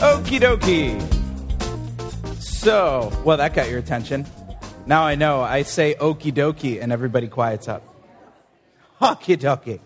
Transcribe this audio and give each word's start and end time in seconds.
Okie 0.00 0.40
dokie. 0.40 0.98
So, 2.40 3.12
well, 3.22 3.36
that 3.36 3.52
got 3.52 3.68
your 3.68 3.78
attention. 3.78 4.26
Now 4.86 5.02
I 5.02 5.14
know. 5.14 5.42
I 5.42 5.62
say 5.62 5.94
okie 5.94 6.32
dokie, 6.32 6.82
and 6.82 6.90
everybody 6.90 7.28
quiets 7.28 7.68
up. 7.68 7.82
Okie 9.02 9.36
dokie. 9.36 9.78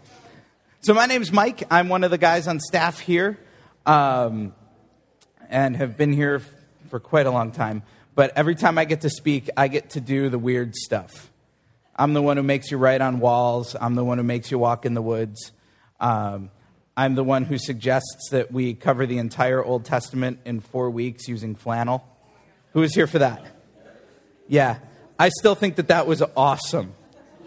So, 0.82 0.94
my 0.94 1.06
name's 1.06 1.32
Mike. 1.32 1.64
I'm 1.68 1.88
one 1.88 2.04
of 2.04 2.12
the 2.12 2.18
guys 2.18 2.46
on 2.46 2.60
staff 2.60 3.00
here, 3.00 3.40
um, 3.86 4.54
and 5.50 5.76
have 5.76 5.96
been 5.96 6.12
here 6.12 6.36
f- 6.36 6.48
for 6.90 7.00
quite 7.00 7.26
a 7.26 7.32
long 7.32 7.50
time. 7.50 7.82
But 8.14 8.34
every 8.36 8.54
time 8.54 8.78
I 8.78 8.84
get 8.84 9.00
to 9.00 9.10
speak, 9.10 9.50
I 9.56 9.66
get 9.66 9.90
to 9.90 10.00
do 10.00 10.28
the 10.28 10.38
weird 10.38 10.76
stuff. 10.76 11.32
I'm 11.96 12.12
the 12.12 12.22
one 12.22 12.36
who 12.36 12.44
makes 12.44 12.70
you 12.70 12.78
write 12.78 13.00
on 13.00 13.18
walls. 13.18 13.74
I'm 13.80 13.96
the 13.96 14.04
one 14.04 14.18
who 14.18 14.24
makes 14.24 14.52
you 14.52 14.60
walk 14.60 14.86
in 14.86 14.94
the 14.94 15.02
woods. 15.02 15.50
Um, 15.98 16.50
I'm 16.96 17.16
the 17.16 17.24
one 17.24 17.44
who 17.44 17.58
suggests 17.58 18.28
that 18.30 18.52
we 18.52 18.74
cover 18.74 19.06
the 19.06 19.18
entire 19.18 19.64
Old 19.64 19.84
Testament 19.84 20.38
in 20.44 20.60
four 20.60 20.90
weeks 20.90 21.26
using 21.26 21.54
flannel. 21.54 22.06
Who 22.72 22.82
is 22.82 22.94
here 22.94 23.06
for 23.06 23.18
that? 23.18 23.44
Yeah. 24.46 24.78
I 25.18 25.28
still 25.28 25.54
think 25.54 25.76
that 25.76 25.88
that 25.88 26.06
was 26.06 26.22
awesome. 26.36 26.94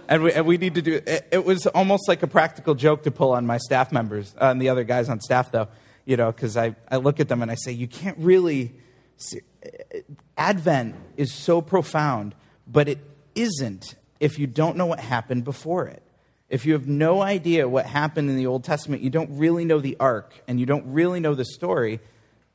And 0.10 0.24
we, 0.24 0.34
and 0.34 0.46
we 0.46 0.58
need 0.58 0.76
to 0.76 0.82
do 0.82 1.02
it. 1.06 1.28
It 1.32 1.46
was 1.46 1.68
almost 1.68 2.08
like 2.08 2.24
a 2.24 2.28
practical 2.28 2.76
joke 2.76 3.04
to 3.04 3.12
pull 3.12 3.32
on 3.32 3.46
my 3.46 3.58
staff 3.58 3.92
members, 3.92 4.34
uh, 4.40 4.46
and 4.46 4.62
the 4.62 4.70
other 4.70 4.86
guys 4.86 5.10
on 5.10 5.20
staff, 5.20 5.52
though, 5.52 5.68
you 6.06 6.16
know, 6.16 6.32
because 6.32 6.56
I, 6.56 6.76
I 6.90 6.98
look 6.98 7.20
at 7.20 7.28
them 7.28 7.42
and 7.42 7.52
I 7.52 7.56
say, 7.56 7.74
you 7.74 7.88
can't 7.88 8.18
really. 8.18 8.74
See, 9.18 9.42
Advent 10.38 10.96
is 11.18 11.34
so 11.34 11.62
profound, 11.62 12.36
but 12.66 12.88
it 12.88 13.00
isn't 13.36 13.96
if 14.20 14.40
you 14.40 14.48
don't 14.48 14.78
know 14.78 14.86
what 14.86 15.02
happened 15.02 15.44
before 15.44 15.88
it. 15.88 16.04
If 16.50 16.66
you 16.66 16.74
have 16.74 16.88
no 16.88 17.22
idea 17.22 17.68
what 17.68 17.86
happened 17.86 18.30
in 18.30 18.38
the 18.38 18.48
Old 18.48 18.64
Testament, 18.64 19.02
you 19.02 19.10
don't 19.10 19.38
really 19.38 19.66
know 19.66 19.80
the 19.80 19.98
arc, 20.00 20.34
and 20.48 20.60
you 20.60 20.66
don't 20.66 20.94
really 20.94 21.20
know 21.20 21.36
the 21.36 21.46
story, 21.46 22.00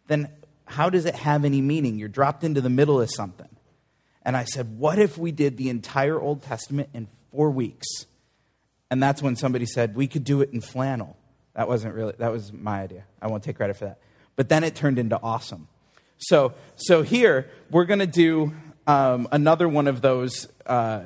then 0.06 0.30
how 0.64 0.88
does 0.88 1.04
it 1.04 1.14
have 1.14 1.44
any 1.44 1.60
meaning? 1.60 1.98
You're 1.98 2.08
dropped 2.08 2.44
into 2.44 2.60
the 2.60 2.70
middle 2.70 3.00
of 3.00 3.10
something. 3.10 3.48
And 4.22 4.36
I 4.36 4.44
said, 4.44 4.78
What 4.78 4.98
if 4.98 5.18
we 5.18 5.32
did 5.32 5.56
the 5.56 5.68
entire 5.68 6.20
Old 6.20 6.42
Testament 6.42 6.88
in 6.94 7.08
four 7.30 7.50
weeks? 7.50 7.86
And 8.90 9.02
that's 9.02 9.22
when 9.22 9.36
somebody 9.36 9.66
said, 9.66 9.94
We 9.94 10.06
could 10.06 10.24
do 10.24 10.40
it 10.40 10.50
in 10.52 10.60
flannel. 10.60 11.16
That 11.54 11.68
wasn't 11.68 11.94
really, 11.94 12.14
that 12.18 12.32
was 12.32 12.52
my 12.52 12.82
idea. 12.82 13.04
I 13.20 13.26
won't 13.26 13.42
take 13.42 13.56
credit 13.56 13.76
for 13.76 13.86
that. 13.86 13.98
But 14.36 14.48
then 14.48 14.64
it 14.64 14.74
turned 14.74 14.98
into 14.98 15.20
awesome. 15.22 15.68
So, 16.16 16.54
so 16.76 17.02
here, 17.02 17.50
we're 17.70 17.84
going 17.84 17.98
to 17.98 18.06
do 18.06 18.54
um, 18.86 19.28
another 19.32 19.68
one 19.68 19.86
of 19.86 20.00
those 20.00 20.48
uh, 20.66 21.02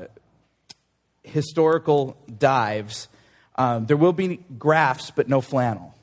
historical 1.27 2.17
dives. 2.39 3.09
Um, 3.57 3.87
there 3.87 3.97
will 3.97 4.13
be 4.13 4.39
graphs, 4.59 5.11
but 5.11 5.29
no 5.29 5.41
flannel. 5.41 5.95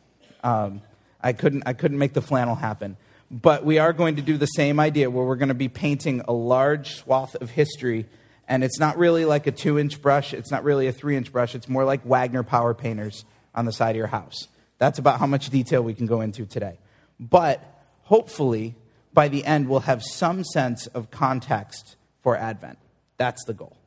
Um, 0.43 0.81
I, 1.21 1.33
couldn't, 1.33 1.63
I 1.65 1.73
couldn't 1.73 1.97
make 1.97 2.13
the 2.13 2.21
flannel 2.21 2.55
happen. 2.55 2.97
But 3.31 3.65
we 3.65 3.79
are 3.79 3.93
going 3.93 4.17
to 4.17 4.21
do 4.21 4.37
the 4.37 4.45
same 4.45 4.79
idea 4.79 5.09
where 5.09 5.25
we're 5.25 5.37
going 5.37 5.49
to 5.49 5.55
be 5.55 5.69
painting 5.69 6.21
a 6.27 6.33
large 6.33 6.95
swath 6.95 7.35
of 7.35 7.49
history. 7.49 8.05
And 8.47 8.63
it's 8.63 8.79
not 8.79 8.97
really 8.97 9.25
like 9.25 9.47
a 9.47 9.51
two 9.51 9.79
inch 9.79 10.01
brush, 10.01 10.33
it's 10.33 10.51
not 10.51 10.63
really 10.63 10.87
a 10.87 10.91
three 10.91 11.15
inch 11.15 11.31
brush. 11.31 11.55
It's 11.55 11.67
more 11.67 11.85
like 11.85 12.05
Wagner 12.05 12.43
power 12.43 12.73
painters 12.73 13.25
on 13.55 13.65
the 13.65 13.71
side 13.71 13.91
of 13.91 13.95
your 13.95 14.07
house. 14.07 14.47
That's 14.77 14.99
about 14.99 15.19
how 15.19 15.27
much 15.27 15.49
detail 15.49 15.81
we 15.81 15.93
can 15.93 16.05
go 16.05 16.21
into 16.21 16.45
today. 16.45 16.77
But 17.19 17.63
hopefully, 18.03 18.75
by 19.13 19.29
the 19.29 19.45
end, 19.45 19.69
we'll 19.69 19.81
have 19.81 20.03
some 20.03 20.43
sense 20.43 20.87
of 20.87 21.09
context 21.09 21.95
for 22.21 22.35
Advent. 22.35 22.77
That's 23.17 23.43
the 23.45 23.53
goal. 23.53 23.77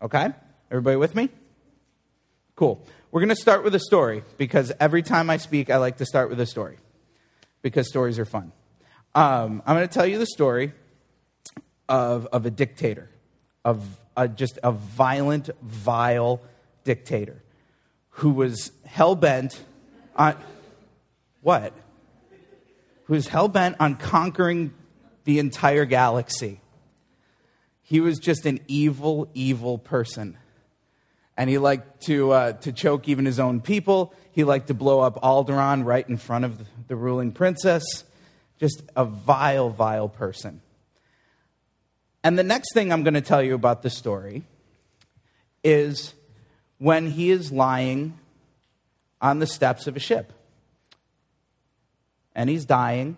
Okay? 0.00 0.28
Everybody 0.72 0.96
with 0.96 1.14
me? 1.14 1.28
Cool. 2.56 2.82
We're 3.10 3.20
going 3.20 3.28
to 3.28 3.36
start 3.36 3.62
with 3.62 3.74
a 3.74 3.78
story 3.78 4.24
because 4.38 4.72
every 4.80 5.02
time 5.02 5.28
I 5.28 5.36
speak, 5.36 5.68
I 5.68 5.76
like 5.76 5.98
to 5.98 6.06
start 6.06 6.30
with 6.30 6.40
a 6.40 6.46
story 6.46 6.78
because 7.60 7.86
stories 7.90 8.18
are 8.18 8.24
fun. 8.24 8.52
Um, 9.14 9.62
I'm 9.66 9.76
going 9.76 9.86
to 9.86 9.92
tell 9.92 10.06
you 10.06 10.16
the 10.16 10.24
story 10.24 10.72
of, 11.90 12.26
of 12.32 12.46
a 12.46 12.50
dictator, 12.50 13.10
of 13.66 13.86
a, 14.16 14.26
just 14.28 14.58
a 14.62 14.72
violent, 14.72 15.50
vile 15.60 16.40
dictator 16.84 17.42
who 18.08 18.30
was 18.30 18.72
hell 18.86 19.14
bent 19.14 19.62
on 20.16 20.36
what? 21.42 21.74
Who 23.04 23.12
was 23.12 23.28
hell 23.28 23.48
bent 23.48 23.76
on 23.78 23.96
conquering 23.96 24.72
the 25.24 25.38
entire 25.38 25.84
galaxy. 25.84 26.62
He 27.82 28.00
was 28.00 28.18
just 28.18 28.46
an 28.46 28.60
evil, 28.68 29.28
evil 29.34 29.76
person. 29.76 30.38
And 31.36 31.48
he 31.48 31.58
liked 31.58 32.02
to, 32.04 32.30
uh, 32.30 32.52
to 32.52 32.72
choke 32.72 33.08
even 33.08 33.24
his 33.24 33.40
own 33.40 33.60
people. 33.60 34.14
He 34.32 34.44
liked 34.44 34.68
to 34.68 34.74
blow 34.74 35.00
up 35.00 35.20
Alderaan 35.22 35.84
right 35.84 36.06
in 36.08 36.16
front 36.16 36.44
of 36.44 36.66
the 36.88 36.96
ruling 36.96 37.32
princess. 37.32 38.04
Just 38.58 38.82
a 38.94 39.04
vile, 39.04 39.70
vile 39.70 40.08
person. 40.08 40.60
And 42.22 42.38
the 42.38 42.44
next 42.44 42.72
thing 42.72 42.92
I'm 42.92 43.02
going 43.02 43.14
to 43.14 43.20
tell 43.20 43.42
you 43.42 43.54
about 43.54 43.82
the 43.82 43.90
story 43.90 44.44
is 45.64 46.14
when 46.78 47.10
he 47.10 47.30
is 47.30 47.50
lying 47.50 48.18
on 49.20 49.38
the 49.38 49.46
steps 49.46 49.86
of 49.86 49.96
a 49.96 50.00
ship. 50.00 50.32
And 52.34 52.48
he's 52.48 52.64
dying. 52.64 53.16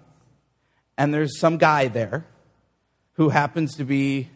And 0.96 1.12
there's 1.12 1.38
some 1.38 1.58
guy 1.58 1.88
there 1.88 2.26
who 3.14 3.30
happens 3.30 3.76
to 3.76 3.84
be 3.84 4.28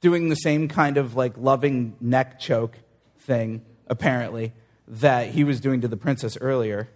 doing 0.00 0.28
the 0.28 0.36
same 0.36 0.68
kind 0.68 0.96
of 0.96 1.16
like 1.16 1.36
loving 1.36 1.96
neck 2.00 2.38
choke 2.38 2.78
thing, 3.26 3.64
apparently, 3.86 4.52
that 4.88 5.30
he 5.30 5.44
was 5.44 5.60
doing 5.60 5.80
to 5.80 5.88
the 5.88 5.96
princess 5.96 6.38
earlier, 6.40 6.88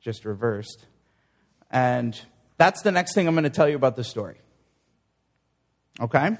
just 0.00 0.24
reversed. 0.24 0.86
And 1.70 2.20
that's 2.56 2.82
the 2.82 2.92
next 2.92 3.14
thing 3.14 3.28
I'm 3.28 3.34
going 3.34 3.44
to 3.44 3.50
tell 3.50 3.68
you 3.68 3.76
about 3.76 3.96
the 3.96 4.04
story. 4.04 4.36
Okay? 6.00 6.36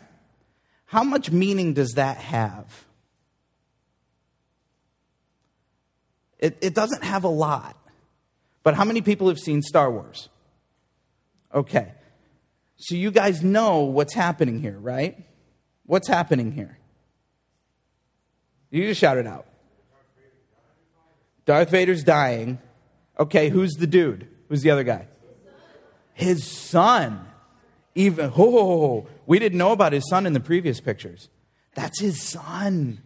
How 0.86 1.04
much 1.04 1.30
meaning 1.30 1.74
does 1.74 1.92
that 1.92 2.18
have? 2.18 2.84
It, 6.38 6.56
it 6.60 6.74
doesn't 6.74 7.04
have 7.04 7.24
a 7.24 7.28
lot. 7.28 7.76
But 8.62 8.74
how 8.74 8.84
many 8.84 9.00
people 9.00 9.28
have 9.28 9.38
seen 9.38 9.62
Star 9.62 9.90
Wars? 9.90 10.28
Okay. 11.54 11.92
So 12.76 12.94
you 12.94 13.10
guys 13.10 13.42
know 13.42 13.80
what's 13.80 14.14
happening 14.14 14.60
here, 14.60 14.78
right? 14.78 15.24
What's 15.84 16.06
happening 16.08 16.52
here? 16.52 16.78
You 18.70 18.86
just 18.86 19.00
shout 19.00 19.16
it 19.16 19.26
out. 19.26 19.46
Darth 21.44 21.70
Vader's 21.70 22.02
dying. 22.04 22.58
Okay, 23.18 23.48
who's 23.48 23.72
the 23.74 23.86
dude? 23.86 24.28
Who's 24.48 24.62
the 24.62 24.70
other 24.70 24.84
guy? 24.84 25.08
His 26.12 26.44
son. 26.44 27.26
Even, 27.94 28.32
oh, 28.36 29.06
we 29.26 29.38
didn't 29.38 29.58
know 29.58 29.72
about 29.72 29.92
his 29.92 30.08
son 30.08 30.26
in 30.26 30.32
the 30.32 30.40
previous 30.40 30.80
pictures. 30.80 31.28
That's 31.74 32.00
his 32.00 32.22
son. 32.22 33.00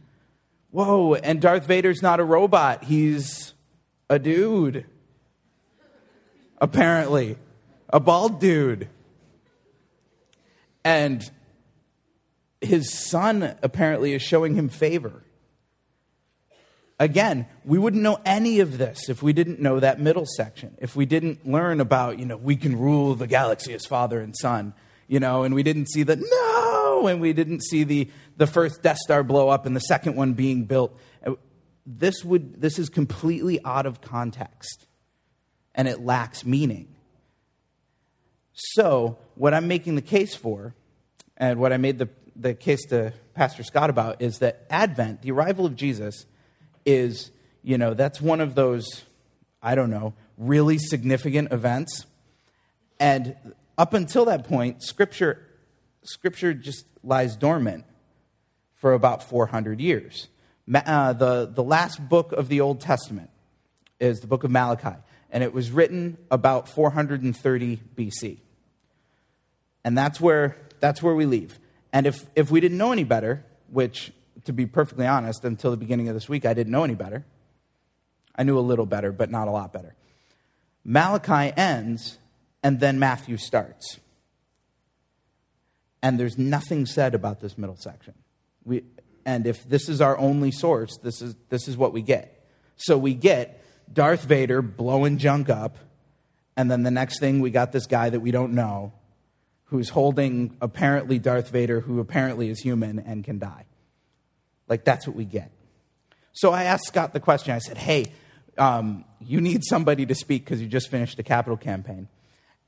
Whoa, 0.71 1.15
and 1.15 1.41
Darth 1.41 1.67
Vader's 1.67 2.03
not 2.03 2.19
a 2.21 2.25
robot, 2.25 2.85
he's 2.85 3.55
a 4.09 4.19
dude. 4.19 4.87
Apparently, 6.59 7.37
a 7.91 8.01
bald 8.01 8.41
dude. 8.41 8.89
And 10.85 11.23
his 12.61 12.93
son 12.93 13.55
apparently 13.63 14.15
is 14.15 14.23
showing 14.23 14.55
him 14.55 14.69
favor. 14.69 15.23
Again, 16.99 17.47
we 17.65 17.79
wouldn't 17.79 18.03
know 18.03 18.21
any 18.25 18.61
of 18.61 18.79
this 18.79 19.09
if 19.09 19.23
we 19.23 19.33
didn't 19.33 19.61
know 19.61 19.81
that 19.81 20.01
middle 20.01 20.27
section. 20.27 20.77
If 20.81 20.95
we 20.95 21.07
didn't 21.07 21.47
learn 21.47 21.81
about, 21.81 22.19
you 22.19 22.27
know, 22.27 22.37
we 22.37 22.57
can 22.57 22.79
rule 22.79 23.15
the 23.15 23.27
galaxy 23.27 23.75
as 23.75 23.85
father 23.85 24.21
and 24.21 24.35
son, 24.37 24.75
you 25.09 25.19
know, 25.19 25.43
and 25.43 25.55
we 25.55 25.63
didn't 25.63 25.89
see 25.89 26.05
the 26.05 26.17
no, 26.17 27.09
and 27.09 27.21
we 27.21 27.33
didn't 27.33 27.63
see 27.63 27.85
the, 27.85 28.09
the 28.37 28.47
first 28.47 28.83
Death 28.83 28.99
Star 28.99 29.23
blow 29.23 29.49
up 29.49 29.67
and 29.67 29.75
the 29.75 29.81
second 29.81 30.17
one 30.17 30.35
being 30.35 30.65
built. 30.65 30.97
This, 31.85 32.25
would, 32.25 32.61
this 32.61 32.79
is 32.79 32.89
completely 32.89 33.59
out 33.65 33.87
of 33.87 34.01
context 34.01 34.87
and 35.75 35.89
it 35.89 36.01
lacks 36.01 36.45
meaning. 36.45 36.89
So, 38.53 39.19
what 39.35 39.55
I'm 39.55 39.67
making 39.67 39.95
the 39.95 40.03
case 40.03 40.35
for, 40.35 40.75
and 41.37 41.59
what 41.59 41.73
I 41.73 41.79
made 41.79 41.99
the, 41.99 42.11
the 42.37 42.55
case 42.55 42.85
to 42.87 43.15
Pastor 43.35 43.63
Scott 43.63 43.91
about, 43.91 44.21
is 44.21 44.39
that 44.39 44.67
Advent, 44.69 45.23
the 45.23 45.31
arrival 45.31 45.65
of 45.65 45.75
Jesus, 45.75 46.27
is, 46.85 47.31
you 47.63 47.79
know, 47.79 47.95
that's 47.95 48.21
one 48.21 48.41
of 48.41 48.55
those, 48.55 49.05
I 49.63 49.75
don't 49.75 49.91
know, 49.91 50.15
really 50.37 50.79
significant 50.79 51.53
events. 51.53 52.07
And 52.99 53.37
up 53.79 53.95
until 53.95 54.25
that 54.27 54.45
point, 54.45 54.83
Scripture, 54.83 55.47
Scripture 56.03 56.55
just 56.55 56.87
lies 57.03 57.37
dormant 57.37 57.85
for 58.75 58.93
about 58.93 59.23
400 59.23 59.81
years. 59.81 60.29
Uh, 60.73 61.13
the, 61.13 61.51
the 61.53 61.63
last 61.63 62.09
book 62.09 62.33
of 62.33 62.49
the 62.49 62.61
Old 62.61 62.81
Testament 62.81 63.31
is 64.01 64.21
the 64.21 64.27
book 64.27 64.45
of 64.45 64.51
Malachi, 64.51 64.97
and 65.31 65.43
it 65.43 65.53
was 65.53 65.71
written 65.71 66.19
about 66.31 66.69
430 66.69 67.81
BC. 67.97 68.39
And 69.85 69.97
that's 69.97 70.21
where, 70.21 70.57
that's 70.81 71.03
where 71.03 71.15
we 71.15 71.27
leave. 71.27 71.59
And 71.93 72.07
if, 72.07 72.27
if 72.35 72.51
we 72.51 72.61
didn't 72.61 72.79
know 72.79 72.93
any 72.93 73.05
better, 73.05 73.45
which, 73.71 74.13
to 74.45 74.53
be 74.53 74.67
perfectly 74.67 75.07
honest, 75.07 75.45
until 75.45 75.71
the 75.71 75.77
beginning 75.77 76.09
of 76.09 76.15
this 76.15 76.29
week, 76.29 76.45
I 76.45 76.55
didn't 76.55 76.73
know 76.73 76.85
any 76.85 76.95
better. 76.95 77.25
I 78.35 78.43
knew 78.43 78.59
a 78.59 78.61
little 78.61 78.87
better, 78.87 79.13
but 79.13 79.31
not 79.31 79.49
a 79.49 79.51
lot 79.51 79.73
better. 79.73 79.95
Malachi 80.85 81.53
ends, 81.57 82.19
and 82.63 82.81
then 82.81 82.99
Matthew 82.99 83.37
starts. 83.37 84.01
And 86.03 86.19
there's 86.19 86.37
nothing 86.37 86.87
said 86.87 87.15
about 87.15 87.41
this 87.41 87.57
middle 87.57 87.77
section. 87.77 88.15
We, 88.65 88.85
and 89.25 89.47
if 89.47 89.69
this 89.69 89.89
is 89.89 90.01
our 90.01 90.19
only 90.19 90.51
source, 90.51 90.97
this 91.03 91.23
is, 91.23 91.37
this 91.49 91.69
is 91.69 91.77
what 91.77 91.93
we 91.93 92.03
get. 92.03 92.49
So 92.77 92.99
we 92.99 93.15
get 93.15 93.65
Darth 93.93 94.25
Vader 94.25 94.63
blowing 94.63 95.19
junk 95.19 95.49
up, 95.49 95.77
and 96.57 96.71
then 96.71 96.83
the 96.83 96.91
next 96.91 97.21
thing 97.21 97.41
we 97.41 97.51
got 97.51 97.73
this 97.73 97.87
guy 97.87 98.11
that 98.11 98.21
we 98.21 98.31
don't 98.31 98.53
know 98.53 98.93
who's 99.67 99.91
holding 99.91 100.57
apparently 100.61 101.19
Darth 101.19 101.51
Vader, 101.51 101.81
who 101.81 102.01
apparently 102.01 102.51
is 102.51 102.61
human 102.61 102.99
and 102.99 103.25
can 103.25 103.39
die. 103.39 103.67
Like, 104.73 104.87
that's 104.87 105.07
what 105.07 105.15
we 105.15 105.27
get. 105.27 105.51
So 106.33 106.51
I 106.51 106.63
asked 106.63 106.87
Scott 106.87 107.13
the 107.13 107.21
question 107.21 107.55
I 107.55 107.59
said, 107.59 107.77
hey, 107.77 108.11
um, 108.57 109.05
you 109.21 109.39
need 109.39 109.65
somebody 109.65 110.07
to 110.07 110.15
speak 110.15 110.47
because 110.47 110.63
you 110.63 110.67
just 110.67 110.91
finished 110.91 111.19
the 111.19 111.23
capital 111.23 111.59
campaign. 111.59 112.09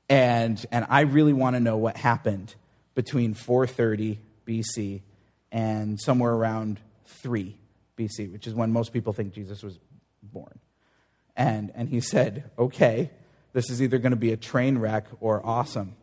And, 0.07 0.63
and 0.71 0.85
I 0.87 1.01
really 1.01 1.33
want 1.33 1.55
to 1.55 1.59
know 1.59 1.77
what 1.77 1.97
happened 1.97 2.53
between 2.93 3.33
430 3.33 4.19
BC 4.45 5.01
and 5.51 5.99
somewhere 5.99 6.31
around 6.31 6.79
3 7.07 7.57
BC, 7.97 8.31
which 8.31 8.45
is 8.45 8.53
when 8.53 8.71
most 8.71 8.93
people 8.93 9.11
think 9.11 9.33
Jesus 9.33 9.63
was 9.63 9.79
born. 10.21 10.59
And, 11.35 11.71
and 11.73 11.89
he 11.89 12.01
said, 12.01 12.51
okay, 12.59 13.09
this 13.53 13.71
is 13.71 13.81
either 13.81 13.97
going 13.97 14.11
to 14.11 14.15
be 14.15 14.31
a 14.31 14.37
train 14.37 14.77
wreck 14.77 15.07
or 15.21 15.43
awesome. 15.43 15.95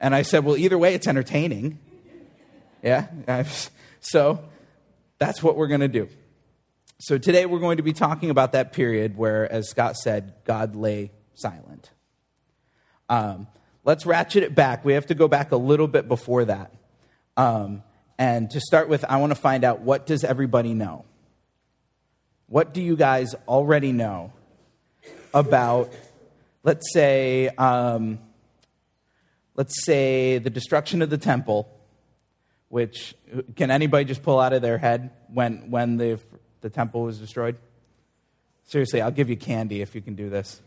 And 0.00 0.14
I 0.14 0.22
said, 0.22 0.44
well, 0.44 0.56
either 0.56 0.78
way, 0.78 0.94
it's 0.94 1.08
entertaining. 1.08 1.80
Yeah? 2.84 3.08
So 4.02 4.42
that's 5.20 5.42
what 5.42 5.54
we're 5.54 5.68
going 5.68 5.82
to 5.82 5.88
do. 5.88 6.08
So 6.98 7.18
today 7.18 7.46
we're 7.46 7.60
going 7.60 7.76
to 7.76 7.82
be 7.82 7.92
talking 7.92 8.30
about 8.30 8.52
that 8.52 8.72
period 8.72 9.16
where, 9.16 9.50
as 9.50 9.68
Scott 9.68 9.96
said, 9.96 10.34
God 10.44 10.74
lay 10.74 11.12
silent. 11.34 11.90
Um, 13.08 13.46
let's 13.84 14.04
ratchet 14.06 14.42
it 14.42 14.54
back. 14.54 14.84
We 14.84 14.94
have 14.94 15.06
to 15.06 15.14
go 15.14 15.28
back 15.28 15.52
a 15.52 15.56
little 15.56 15.88
bit 15.88 16.08
before 16.08 16.46
that. 16.46 16.72
Um, 17.36 17.82
and 18.18 18.50
to 18.50 18.60
start 18.60 18.88
with, 18.88 19.04
I 19.04 19.18
want 19.18 19.30
to 19.30 19.38
find 19.38 19.62
out 19.62 19.80
what 19.80 20.06
does 20.06 20.24
everybody 20.24 20.74
know? 20.74 21.04
What 22.46 22.74
do 22.74 22.82
you 22.82 22.96
guys 22.96 23.34
already 23.46 23.92
know 23.92 24.32
about, 25.32 25.92
let's 26.64 26.92
say, 26.92 27.48
um, 27.48 28.18
let's 29.54 29.84
say 29.84 30.38
the 30.38 30.50
destruction 30.50 31.02
of 31.02 31.10
the 31.10 31.18
temple, 31.18 31.68
which 32.70 33.14
can 33.56 33.70
anybody 33.70 34.04
just 34.04 34.22
pull 34.22 34.40
out 34.40 34.52
of 34.52 34.62
their 34.62 34.78
head 34.78 35.10
when, 35.28 35.70
when 35.70 35.96
the, 35.96 36.18
the 36.62 36.70
temple 36.70 37.02
was 37.02 37.18
destroyed? 37.18 37.56
Seriously, 38.64 39.02
I'll 39.02 39.10
give 39.10 39.28
you 39.28 39.36
candy 39.36 39.82
if 39.82 39.94
you 39.94 40.00
can 40.00 40.14
do 40.14 40.30
this. 40.30 40.62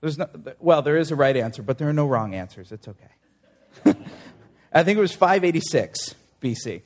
There's 0.00 0.18
no, 0.18 0.28
well, 0.58 0.82
there 0.82 0.96
is 0.96 1.10
a 1.10 1.16
right 1.16 1.36
answer, 1.36 1.62
but 1.62 1.78
there 1.78 1.88
are 1.88 1.92
no 1.92 2.06
wrong 2.06 2.34
answers. 2.34 2.72
It's 2.72 2.88
okay. 2.88 3.94
I 4.72 4.82
think 4.82 4.96
it 4.98 5.00
was 5.00 5.12
586 5.12 6.14
BC. 6.42 6.82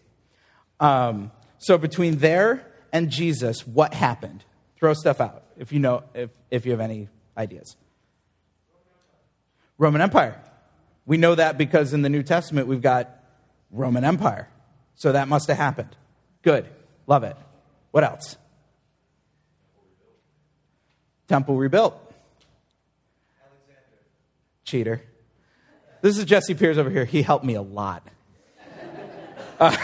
Um, 0.80 1.30
so 1.58 1.78
between 1.78 2.18
there 2.18 2.66
and 2.92 3.10
Jesus, 3.10 3.66
what 3.66 3.94
happened? 3.94 4.44
Throw 4.76 4.94
stuff 4.94 5.20
out 5.20 5.44
if 5.56 5.72
you 5.72 5.78
know 5.78 6.04
if, 6.14 6.30
if 6.50 6.66
you 6.66 6.72
have 6.72 6.80
any 6.80 7.08
ideas. 7.36 7.76
Roman 9.78 10.00
Empire. 10.00 10.40
We 11.08 11.16
know 11.16 11.34
that 11.34 11.56
because 11.56 11.94
in 11.94 12.02
the 12.02 12.10
New 12.10 12.22
Testament 12.22 12.68
we've 12.68 12.82
got 12.82 13.08
Roman 13.70 14.04
Empire. 14.04 14.46
So 14.94 15.12
that 15.12 15.26
must 15.26 15.48
have 15.48 15.56
happened. 15.56 15.96
Good. 16.42 16.68
Love 17.06 17.24
it. 17.24 17.34
What 17.92 18.04
else? 18.04 18.36
Temple 21.26 21.56
rebuilt. 21.56 21.94
Alexander. 23.42 23.82
Cheater. 24.64 25.02
This 26.02 26.18
is 26.18 26.26
Jesse 26.26 26.52
Piers 26.52 26.76
over 26.76 26.90
here. 26.90 27.06
He 27.06 27.22
helped 27.22 27.44
me 27.44 27.54
a 27.54 27.62
lot. 27.62 28.06
Uh, 29.58 29.74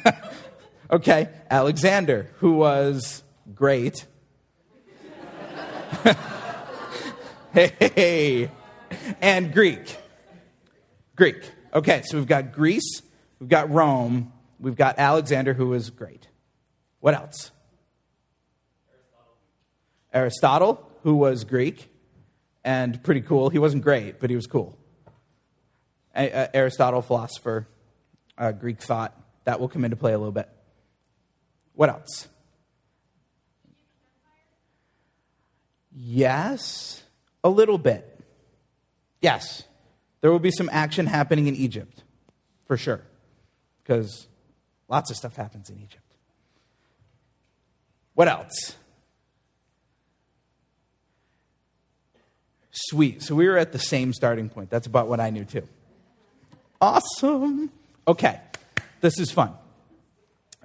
okay, 0.90 1.30
Alexander, 1.50 2.28
who 2.40 2.52
was 2.52 3.22
great. 3.54 4.04
hey, 7.54 8.50
and 9.22 9.52
Greek. 9.54 9.97
Greek. 11.18 11.50
Okay, 11.74 12.02
so 12.04 12.16
we've 12.16 12.28
got 12.28 12.52
Greece, 12.52 13.02
we've 13.40 13.48
got 13.48 13.68
Rome, 13.70 14.32
we've 14.60 14.76
got 14.76 15.00
Alexander, 15.00 15.52
who 15.52 15.66
was 15.66 15.90
great. 15.90 16.28
What 17.00 17.14
else? 17.14 17.50
Aristotle, 18.88 19.36
Aristotle 20.12 20.92
who 21.02 21.16
was 21.16 21.42
Greek 21.42 21.90
and 22.62 23.02
pretty 23.02 23.20
cool. 23.20 23.50
He 23.50 23.58
wasn't 23.58 23.82
great, 23.82 24.20
but 24.20 24.30
he 24.30 24.36
was 24.36 24.46
cool. 24.46 24.78
A- 26.14 26.54
Aristotle, 26.56 27.02
philosopher, 27.02 27.66
uh, 28.38 28.52
Greek 28.52 28.80
thought, 28.80 29.20
that 29.42 29.58
will 29.58 29.68
come 29.68 29.84
into 29.84 29.96
play 29.96 30.12
a 30.12 30.18
little 30.18 30.30
bit. 30.30 30.48
What 31.74 31.88
else? 31.88 32.28
Yes, 35.92 37.02
a 37.42 37.48
little 37.48 37.78
bit. 37.78 38.20
Yes, 39.20 39.64
there 40.20 40.30
will 40.30 40.38
be 40.38 40.50
some 40.50 40.68
action 40.72 41.06
happening 41.06 41.46
in 41.46 41.54
Egypt, 41.54 42.02
for 42.66 42.76
sure, 42.76 43.02
because 43.82 44.26
lots 44.88 45.10
of 45.10 45.16
stuff 45.16 45.36
happens 45.36 45.70
in 45.70 45.78
Egypt. 45.78 46.02
What 48.14 48.28
else? 48.28 48.76
Sweet. 52.70 53.22
So 53.22 53.34
we 53.34 53.48
were 53.48 53.56
at 53.56 53.72
the 53.72 53.78
same 53.78 54.12
starting 54.12 54.48
point. 54.48 54.70
That's 54.70 54.86
about 54.86 55.08
what 55.08 55.20
I 55.20 55.30
knew 55.30 55.44
too. 55.44 55.66
Awesome. 56.80 57.70
Okay, 58.06 58.40
this 59.00 59.18
is 59.18 59.30
fun. 59.30 59.52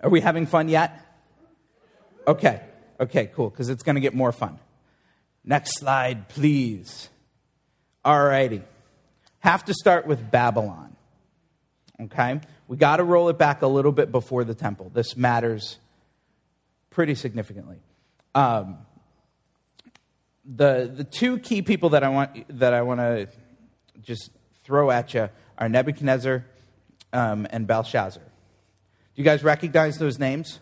Are 0.01 0.09
we 0.09 0.21
having 0.21 0.45
fun 0.45 0.69
yet? 0.69 0.99
Okay, 2.27 2.61
okay, 2.99 3.29
cool, 3.33 3.49
because 3.49 3.69
it's 3.69 3.83
going 3.83 3.95
to 3.95 4.01
get 4.01 4.13
more 4.13 4.31
fun. 4.31 4.59
Next 5.43 5.79
slide, 5.79 6.29
please. 6.29 7.09
All 8.05 8.23
righty. 8.23 8.61
Have 9.43 9.65
to 9.65 9.73
start 9.73 10.07
with 10.07 10.31
Babylon. 10.31 10.95
Okay? 11.99 12.39
We 12.69 12.77
got 12.77 12.97
to 12.97 13.03
roll 13.03 13.27
it 13.27 13.37
back 13.37 13.61
a 13.61 13.67
little 13.67 13.91
bit 13.91 14.09
before 14.09 14.45
the 14.45 14.55
temple. 14.55 14.89
This 14.93 15.17
matters 15.17 15.79
pretty 16.89 17.13
significantly. 17.13 17.75
Um, 18.33 18.77
the, 20.45 20.89
the 20.95 21.03
two 21.03 21.39
key 21.39 21.61
people 21.61 21.89
that 21.89 22.05
I 22.05 22.07
want, 22.07 22.57
that 22.57 22.73
I 22.73 22.83
want 22.83 23.01
to 23.01 23.27
just 24.01 24.29
throw 24.63 24.89
at 24.89 25.13
you 25.13 25.27
are 25.57 25.67
Nebuchadnezzar 25.67 26.45
um, 27.11 27.45
and 27.49 27.67
Belshazzar. 27.67 28.23
Do 28.23 29.21
you 29.21 29.25
guys 29.25 29.43
recognize 29.43 29.97
those 29.97 30.19
names? 30.19 30.61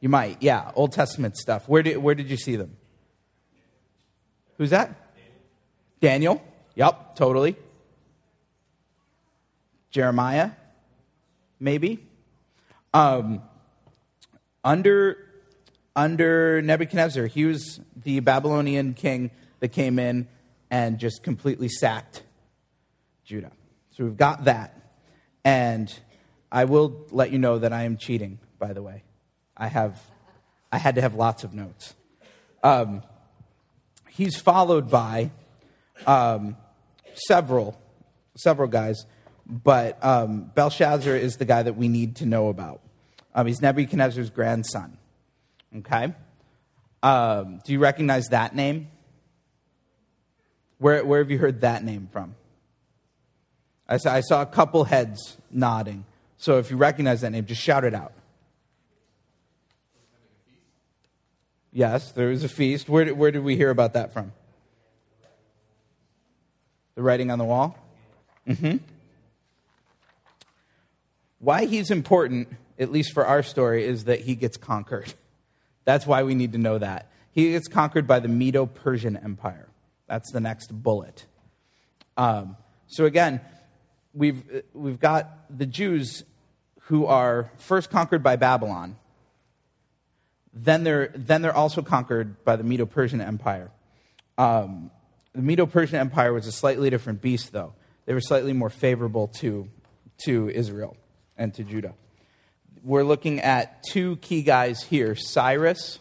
You 0.00 0.08
might, 0.08 0.42
yeah. 0.42 0.72
Old 0.74 0.92
Testament 0.92 1.36
stuff. 1.36 1.68
Where 1.68 1.82
did, 1.82 1.98
where 1.98 2.14
did 2.14 2.30
you 2.30 2.38
see 2.38 2.56
them? 2.56 2.74
Who's 4.56 4.70
that? 4.70 4.94
Daniel? 6.00 6.42
Yep, 6.74 7.16
totally. 7.16 7.54
Jeremiah? 9.96 10.50
Maybe. 11.58 12.04
Um, 12.92 13.40
under, 14.62 15.16
under 15.96 16.60
Nebuchadnezzar, 16.60 17.24
he 17.28 17.46
was 17.46 17.80
the 18.04 18.20
Babylonian 18.20 18.92
king 18.92 19.30
that 19.60 19.68
came 19.68 19.98
in 19.98 20.28
and 20.70 20.98
just 20.98 21.22
completely 21.22 21.70
sacked 21.70 22.24
Judah. 23.24 23.52
So 23.92 24.04
we've 24.04 24.18
got 24.18 24.44
that. 24.44 24.78
And 25.46 25.90
I 26.52 26.66
will 26.66 27.06
let 27.10 27.30
you 27.32 27.38
know 27.38 27.58
that 27.58 27.72
I 27.72 27.84
am 27.84 27.96
cheating, 27.96 28.38
by 28.58 28.74
the 28.74 28.82
way. 28.82 29.02
I 29.56 29.68
have 29.68 29.98
I 30.70 30.76
had 30.76 30.96
to 30.96 31.00
have 31.00 31.14
lots 31.14 31.42
of 31.42 31.54
notes. 31.54 31.94
Um, 32.62 33.02
he's 34.10 34.36
followed 34.38 34.90
by 34.90 35.30
um, 36.06 36.56
several, 37.14 37.80
several 38.36 38.68
guys, 38.68 39.06
but 39.48 40.02
um, 40.04 40.50
Belshazzar 40.54 41.14
is 41.14 41.36
the 41.36 41.44
guy 41.44 41.62
that 41.62 41.76
we 41.76 41.88
need 41.88 42.16
to 42.16 42.26
know 42.26 42.48
about. 42.48 42.80
Um, 43.34 43.46
he's 43.46 43.62
Nebuchadnezzar's 43.62 44.30
grandson. 44.30 44.98
Okay? 45.78 46.12
Um, 47.02 47.60
do 47.64 47.72
you 47.72 47.78
recognize 47.78 48.26
that 48.28 48.54
name? 48.54 48.88
Where, 50.78 51.04
where 51.04 51.20
have 51.20 51.30
you 51.30 51.38
heard 51.38 51.60
that 51.60 51.84
name 51.84 52.08
from? 52.10 52.34
I 53.88 53.98
saw, 53.98 54.12
I 54.12 54.20
saw 54.20 54.42
a 54.42 54.46
couple 54.46 54.84
heads 54.84 55.36
nodding. 55.50 56.04
So 56.38 56.58
if 56.58 56.70
you 56.70 56.76
recognize 56.76 57.20
that 57.20 57.30
name, 57.30 57.46
just 57.46 57.62
shout 57.62 57.84
it 57.84 57.94
out. 57.94 58.12
Yes, 61.72 62.10
there 62.12 62.28
was 62.28 62.42
a 62.42 62.48
feast. 62.48 62.88
Where 62.88 63.04
did, 63.04 63.18
where 63.18 63.30
did 63.30 63.44
we 63.44 63.54
hear 63.54 63.70
about 63.70 63.92
that 63.92 64.12
from? 64.12 64.32
The 66.94 67.02
writing 67.02 67.30
on 67.30 67.38
the 67.38 67.44
wall? 67.44 67.78
Mm-hmm. 68.48 68.78
Why 71.38 71.66
he's 71.66 71.90
important, 71.90 72.48
at 72.78 72.90
least 72.90 73.12
for 73.12 73.26
our 73.26 73.42
story, 73.42 73.84
is 73.84 74.04
that 74.04 74.20
he 74.20 74.34
gets 74.34 74.56
conquered. 74.56 75.12
That's 75.84 76.06
why 76.06 76.22
we 76.22 76.34
need 76.34 76.52
to 76.52 76.58
know 76.58 76.78
that. 76.78 77.10
He 77.32 77.52
gets 77.52 77.68
conquered 77.68 78.06
by 78.06 78.20
the 78.20 78.28
Medo 78.28 78.66
Persian 78.66 79.16
Empire. 79.16 79.68
That's 80.08 80.32
the 80.32 80.40
next 80.40 80.68
bullet. 80.68 81.26
Um, 82.16 82.56
so 82.86 83.04
again, 83.04 83.40
we've, 84.14 84.62
we've 84.72 84.98
got 84.98 85.30
the 85.50 85.66
Jews 85.66 86.24
who 86.82 87.06
are 87.06 87.50
first 87.58 87.90
conquered 87.90 88.22
by 88.22 88.36
Babylon 88.36 88.96
then 90.56 90.84
they're, 90.84 91.12
then 91.14 91.42
they're 91.42 91.54
also 91.54 91.82
conquered 91.82 92.42
by 92.44 92.56
the 92.56 92.64
Medo 92.64 92.86
Persian 92.86 93.20
Empire. 93.20 93.70
Um, 94.38 94.90
the 95.34 95.42
Medo 95.42 95.66
Persian 95.66 95.98
Empire 95.98 96.32
was 96.32 96.46
a 96.46 96.52
slightly 96.52 96.88
different 96.88 97.20
beast, 97.20 97.52
though. 97.52 97.74
They 98.06 98.14
were 98.14 98.22
slightly 98.22 98.54
more 98.54 98.70
favorable 98.70 99.28
to, 99.40 99.68
to 100.24 100.48
Israel 100.48 100.96
and 101.36 101.52
to 101.54 101.64
Judah. 101.64 101.94
We're 102.82 103.04
looking 103.04 103.40
at 103.40 103.82
two 103.82 104.16
key 104.16 104.42
guys 104.42 104.82
here 104.82 105.14
Cyrus 105.14 105.98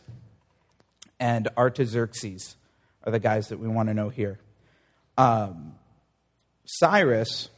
and 1.19 1.47
Artaxerxes 1.57 2.55
are 3.03 3.11
the 3.11 3.19
guys 3.19 3.49
that 3.49 3.59
we 3.59 3.67
want 3.67 3.89
to 3.89 3.93
know 3.93 4.09
here. 4.09 4.39
Um, 5.17 5.75
Cyrus, 6.65 7.49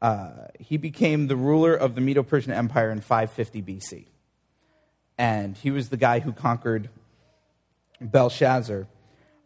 uh, 0.00 0.30
he 0.58 0.76
became 0.76 1.26
the 1.26 1.36
ruler 1.36 1.74
of 1.74 1.94
the 1.94 2.00
Medo 2.00 2.22
Persian 2.22 2.52
Empire 2.52 2.90
in 2.90 3.00
550 3.00 3.62
BC 3.62 4.06
and 5.20 5.54
he 5.58 5.70
was 5.70 5.90
the 5.90 5.98
guy 5.98 6.20
who 6.20 6.32
conquered 6.32 6.88
Belshazzar. 8.00 8.86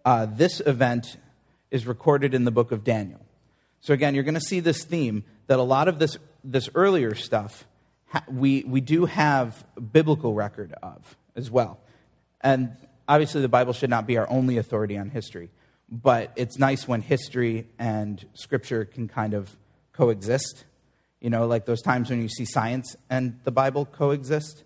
Uh, 0.04 0.26
this 0.26 0.60
event 0.60 1.16
is 1.72 1.84
recorded 1.84 2.32
in 2.32 2.44
the 2.44 2.52
book 2.52 2.70
of 2.70 2.84
Daniel. 2.84 3.20
So, 3.80 3.92
again, 3.92 4.14
you're 4.14 4.22
going 4.22 4.34
to 4.34 4.40
see 4.40 4.60
this 4.60 4.84
theme 4.84 5.24
that 5.48 5.58
a 5.58 5.64
lot 5.64 5.88
of 5.88 5.98
this, 5.98 6.16
this 6.44 6.68
earlier 6.74 7.14
stuff 7.14 7.66
we, 8.28 8.62
we 8.64 8.80
do 8.80 9.06
have 9.06 9.66
biblical 9.92 10.34
record 10.34 10.72
of 10.82 11.16
as 11.34 11.50
well. 11.50 11.80
And 12.40 12.76
obviously, 13.08 13.40
the 13.40 13.48
Bible 13.48 13.72
should 13.72 13.90
not 13.90 14.06
be 14.06 14.18
our 14.18 14.30
only 14.30 14.56
authority 14.56 14.96
on 14.96 15.10
history, 15.10 15.50
but 15.90 16.30
it's 16.36 16.56
nice 16.56 16.86
when 16.86 17.00
history 17.00 17.66
and 17.76 18.24
scripture 18.34 18.84
can 18.84 19.08
kind 19.08 19.34
of 19.34 19.56
coexist. 19.92 20.64
You 21.20 21.30
know, 21.30 21.48
like 21.48 21.64
those 21.64 21.82
times 21.82 22.08
when 22.08 22.22
you 22.22 22.28
see 22.28 22.44
science 22.44 22.94
and 23.10 23.40
the 23.42 23.50
Bible 23.50 23.84
coexist 23.84 24.62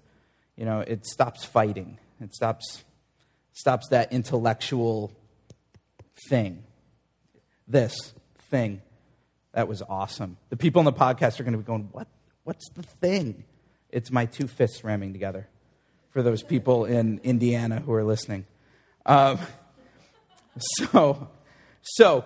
you 0.58 0.64
know, 0.64 0.80
it 0.80 1.06
stops 1.06 1.44
fighting. 1.44 1.98
It 2.20 2.34
stops, 2.34 2.82
stops 3.52 3.88
that 3.90 4.12
intellectual 4.12 5.12
thing. 6.28 6.64
This 7.68 8.12
thing. 8.50 8.82
That 9.58 9.66
was 9.66 9.82
awesome. 9.82 10.36
The 10.50 10.56
people 10.56 10.78
on 10.78 10.84
the 10.84 10.92
podcast 10.92 11.40
are 11.40 11.42
going 11.42 11.54
to 11.54 11.58
be 11.58 11.64
going, 11.64 11.88
what? 11.90 12.06
What's 12.44 12.70
the 12.76 12.84
thing? 12.84 13.42
It's 13.90 14.12
my 14.12 14.24
two 14.24 14.46
fists 14.46 14.84
ramming 14.84 15.12
together 15.12 15.48
for 16.10 16.22
those 16.22 16.44
people 16.44 16.84
in 16.84 17.18
Indiana 17.24 17.80
who 17.80 17.92
are 17.92 18.04
listening. 18.04 18.46
Um, 19.04 19.40
so, 20.58 21.28
so, 21.82 22.24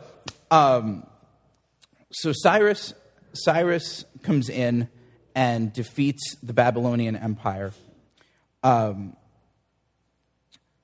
um, 0.50 1.06
so 2.10 2.32
Cyrus, 2.34 2.92
Cyrus 3.32 4.04
comes 4.22 4.50
in 4.50 4.90
and 5.34 5.72
defeats 5.72 6.36
the 6.42 6.52
Babylonian 6.52 7.16
Empire 7.16 7.72
um, 8.62 9.16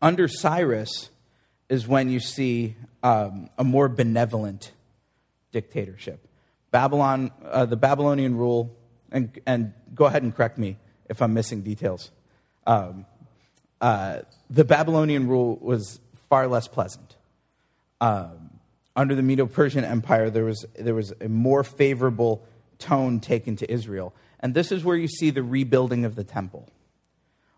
under 0.00 0.28
Cyrus 0.28 1.11
is 1.69 1.87
when 1.87 2.09
you 2.09 2.21
see 2.21 2.75
um, 3.02 3.50
a 3.59 3.64
more 3.64 3.90
benevolent 3.90 4.73
dictatorship. 5.52 6.25
Babylon, 6.71 7.31
uh, 7.45 7.67
the 7.67 7.77
Babylonian 7.77 8.37
rule, 8.37 8.75
and, 9.11 9.39
and 9.47 9.73
go 9.95 10.05
ahead 10.05 10.23
and 10.23 10.35
correct 10.35 10.59
me 10.59 10.77
if 11.09 11.23
I'm 11.23 11.35
missing 11.35 11.63
details. 11.63 12.11
Um, 12.67 13.07
uh, 13.81 14.21
the 14.51 14.65
Babylonian 14.65 15.29
rule 15.29 15.57
was 15.61 16.01
far 16.29 16.47
less 16.47 16.69
pleasant. 16.69 17.17
Um, 18.01 18.51
under 18.95 19.15
the 19.15 19.23
Medo 19.23 19.47
Persian 19.47 19.85
Empire, 19.85 20.29
there 20.29 20.45
was, 20.45 20.67
there 20.79 20.95
was 20.95 21.13
a 21.21 21.29
more 21.29 21.65
favorable 21.65 22.45
tone 22.79 23.21
taken 23.21 23.57
to 23.57 23.73
Israel. 23.73 24.15
And 24.41 24.55
this 24.55 24.71
is 24.71 24.85
where 24.85 24.97
you 24.97 25.09
see 25.09 25.31
the 25.31 25.43
rebuilding 25.43 26.05
of 26.05 26.15
the 26.15 26.25
temple. 26.25 26.69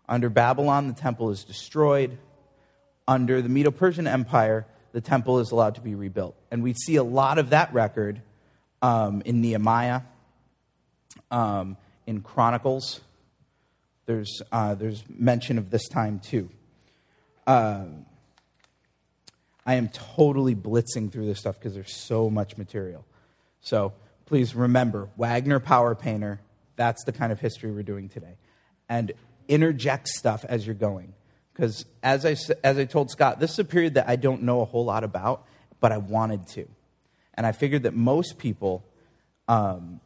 Under 0.07 0.29
Babylon, 0.29 0.87
the 0.87 0.93
temple 0.93 1.29
is 1.31 1.43
destroyed. 1.43 2.17
Under 3.07 3.41
the 3.41 3.49
Medo 3.49 3.71
Persian 3.71 4.07
Empire, 4.07 4.65
the 4.91 5.01
temple 5.01 5.39
is 5.39 5.51
allowed 5.51 5.75
to 5.75 5.81
be 5.81 5.95
rebuilt. 5.95 6.35
And 6.49 6.63
we 6.63 6.73
see 6.73 6.95
a 6.95 7.03
lot 7.03 7.37
of 7.37 7.49
that 7.51 7.73
record 7.73 8.21
um, 8.81 9.21
in 9.25 9.41
Nehemiah, 9.41 10.01
um, 11.29 11.77
in 12.07 12.21
Chronicles. 12.21 13.01
There's, 14.05 14.41
uh, 14.51 14.75
there's 14.75 15.03
mention 15.09 15.57
of 15.57 15.69
this 15.69 15.87
time 15.87 16.19
too. 16.19 16.49
Uh, 17.45 17.85
I 19.65 19.75
am 19.75 19.89
totally 19.89 20.55
blitzing 20.55 21.11
through 21.11 21.25
this 21.27 21.39
stuff 21.39 21.59
because 21.59 21.73
there's 21.73 21.95
so 21.95 22.29
much 22.29 22.57
material. 22.57 23.05
So 23.61 23.93
please 24.25 24.55
remember 24.55 25.09
Wagner 25.17 25.59
Power 25.59 25.93
Painter, 25.95 26.41
that's 26.75 27.03
the 27.05 27.11
kind 27.11 27.31
of 27.31 27.39
history 27.39 27.71
we're 27.71 27.83
doing 27.83 28.09
today. 28.09 28.37
And 28.89 29.13
interject 29.47 30.07
stuff 30.07 30.43
as 30.47 30.65
you're 30.65 30.75
going. 30.75 31.13
Because 31.53 31.85
as 32.01 32.25
I, 32.25 32.35
as 32.63 32.77
I 32.77 32.85
told 32.85 33.11
Scott, 33.11 33.39
this 33.39 33.51
is 33.51 33.59
a 33.59 33.65
period 33.65 33.95
that 33.95 34.09
I 34.09 34.15
don't 34.15 34.43
know 34.43 34.61
a 34.61 34.65
whole 34.65 34.85
lot 34.85 35.03
about, 35.03 35.45
but 35.79 35.91
I 35.91 35.97
wanted 35.97 36.47
to. 36.49 36.67
And 37.33 37.45
I 37.45 37.51
figured 37.51 37.83
that 37.83 37.93
most 37.93 38.37
people 38.37 38.83
um, 39.47 39.99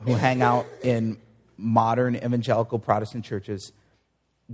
who 0.00 0.14
hang 0.14 0.42
out 0.42 0.66
in 0.82 1.18
modern 1.56 2.16
evangelical 2.16 2.78
Protestant 2.78 3.24
churches, 3.24 3.72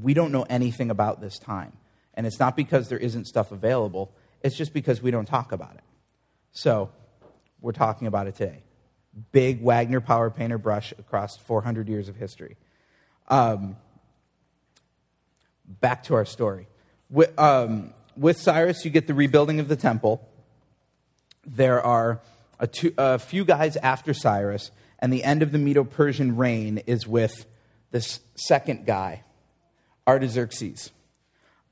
we 0.00 0.14
don't 0.14 0.32
know 0.32 0.46
anything 0.48 0.90
about 0.90 1.20
this 1.20 1.38
time. 1.38 1.72
And 2.14 2.26
it's 2.26 2.38
not 2.38 2.56
because 2.56 2.88
there 2.88 2.98
isn't 2.98 3.26
stuff 3.26 3.52
available, 3.52 4.12
it's 4.42 4.56
just 4.56 4.72
because 4.72 5.02
we 5.02 5.10
don't 5.10 5.26
talk 5.26 5.52
about 5.52 5.74
it. 5.74 5.84
So 6.52 6.90
we're 7.60 7.72
talking 7.72 8.06
about 8.06 8.26
it 8.26 8.36
today. 8.36 8.62
Big 9.30 9.62
Wagner 9.62 10.00
power 10.00 10.30
painter 10.30 10.58
brush 10.58 10.92
across 10.98 11.36
400 11.36 11.88
years 11.88 12.08
of 12.08 12.16
history. 12.16 12.56
Um, 13.28 13.76
back 15.66 16.04
to 16.04 16.14
our 16.14 16.24
story. 16.24 16.66
With, 17.10 17.38
um, 17.38 17.92
with, 18.16 18.38
Cyrus, 18.38 18.84
you 18.84 18.90
get 18.90 19.06
the 19.06 19.14
rebuilding 19.14 19.60
of 19.60 19.68
the 19.68 19.76
temple. 19.76 20.26
There 21.46 21.82
are 21.82 22.20
a, 22.60 22.66
two, 22.66 22.94
a 22.96 23.18
few 23.18 23.44
guys 23.44 23.76
after 23.76 24.14
Cyrus, 24.14 24.70
and 25.00 25.12
the 25.12 25.24
end 25.24 25.42
of 25.42 25.50
the 25.50 25.58
Medo 25.58 25.82
Persian 25.82 26.36
reign 26.36 26.78
is 26.86 27.06
with 27.06 27.46
this 27.90 28.20
second 28.36 28.86
guy, 28.86 29.24
Artaxerxes. 30.06 30.92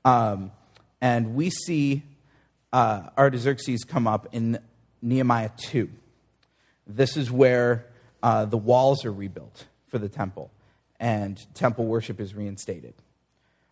Um, 0.03 0.51
and 0.99 1.35
we 1.35 1.49
see 1.49 2.03
uh, 2.73 3.09
Artaxerxes 3.17 3.85
come 3.85 4.07
up 4.07 4.27
in 4.33 4.59
Nehemiah 5.01 5.51
2. 5.57 5.89
This 6.85 7.15
is 7.15 7.31
where 7.31 7.85
uh, 8.21 8.45
the 8.45 8.57
walls 8.57 9.05
are 9.05 9.13
rebuilt 9.13 9.65
for 9.87 9.97
the 9.97 10.09
temple, 10.09 10.51
and 10.99 11.39
temple 11.53 11.85
worship 11.85 12.19
is 12.19 12.35
reinstated 12.35 12.93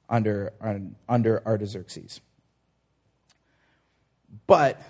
under, 0.10 0.54
under 1.08 1.46
Artaxerxes. 1.46 2.22
But 4.48 4.82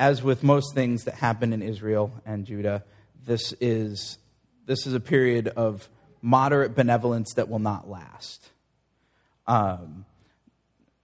as 0.00 0.22
with 0.22 0.42
most 0.42 0.74
things 0.74 1.04
that 1.04 1.16
happen 1.16 1.52
in 1.52 1.60
Israel 1.60 2.10
and 2.24 2.46
Judah, 2.46 2.82
this 3.26 3.52
is, 3.60 4.16
this 4.64 4.86
is 4.86 4.94
a 4.94 4.98
period 4.98 5.48
of 5.48 5.90
moderate 6.22 6.74
benevolence 6.74 7.34
that 7.36 7.50
will 7.50 7.58
not 7.58 7.86
last. 7.86 8.48
Um, 9.46 10.06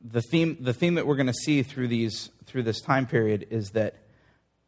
the, 0.01 0.23
theme, 0.23 0.57
the 0.61 0.73
theme 0.73 0.95
that 0.95 1.07
we're 1.07 1.17
going 1.17 1.27
to 1.27 1.35
see 1.35 1.63
through, 1.63 1.89
these, 1.89 2.31
through 2.47 2.63
this 2.63 2.81
time 2.81 3.07
period 3.07 3.47
is 3.51 3.73
that 3.73 3.97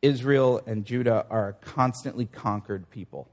Israel 0.02 0.60
and 0.66 0.84
Judah 0.84 1.24
are 1.30 1.54
constantly 1.62 2.26
conquered 2.26 2.90
people. 2.90 3.30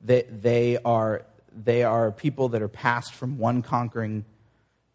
They, 0.00 0.22
they, 0.30 0.78
are, 0.84 1.26
they 1.52 1.82
are 1.82 2.12
people 2.12 2.50
that 2.50 2.62
are 2.62 2.68
passed 2.68 3.14
from 3.14 3.36
one 3.36 3.62
conquering 3.62 4.26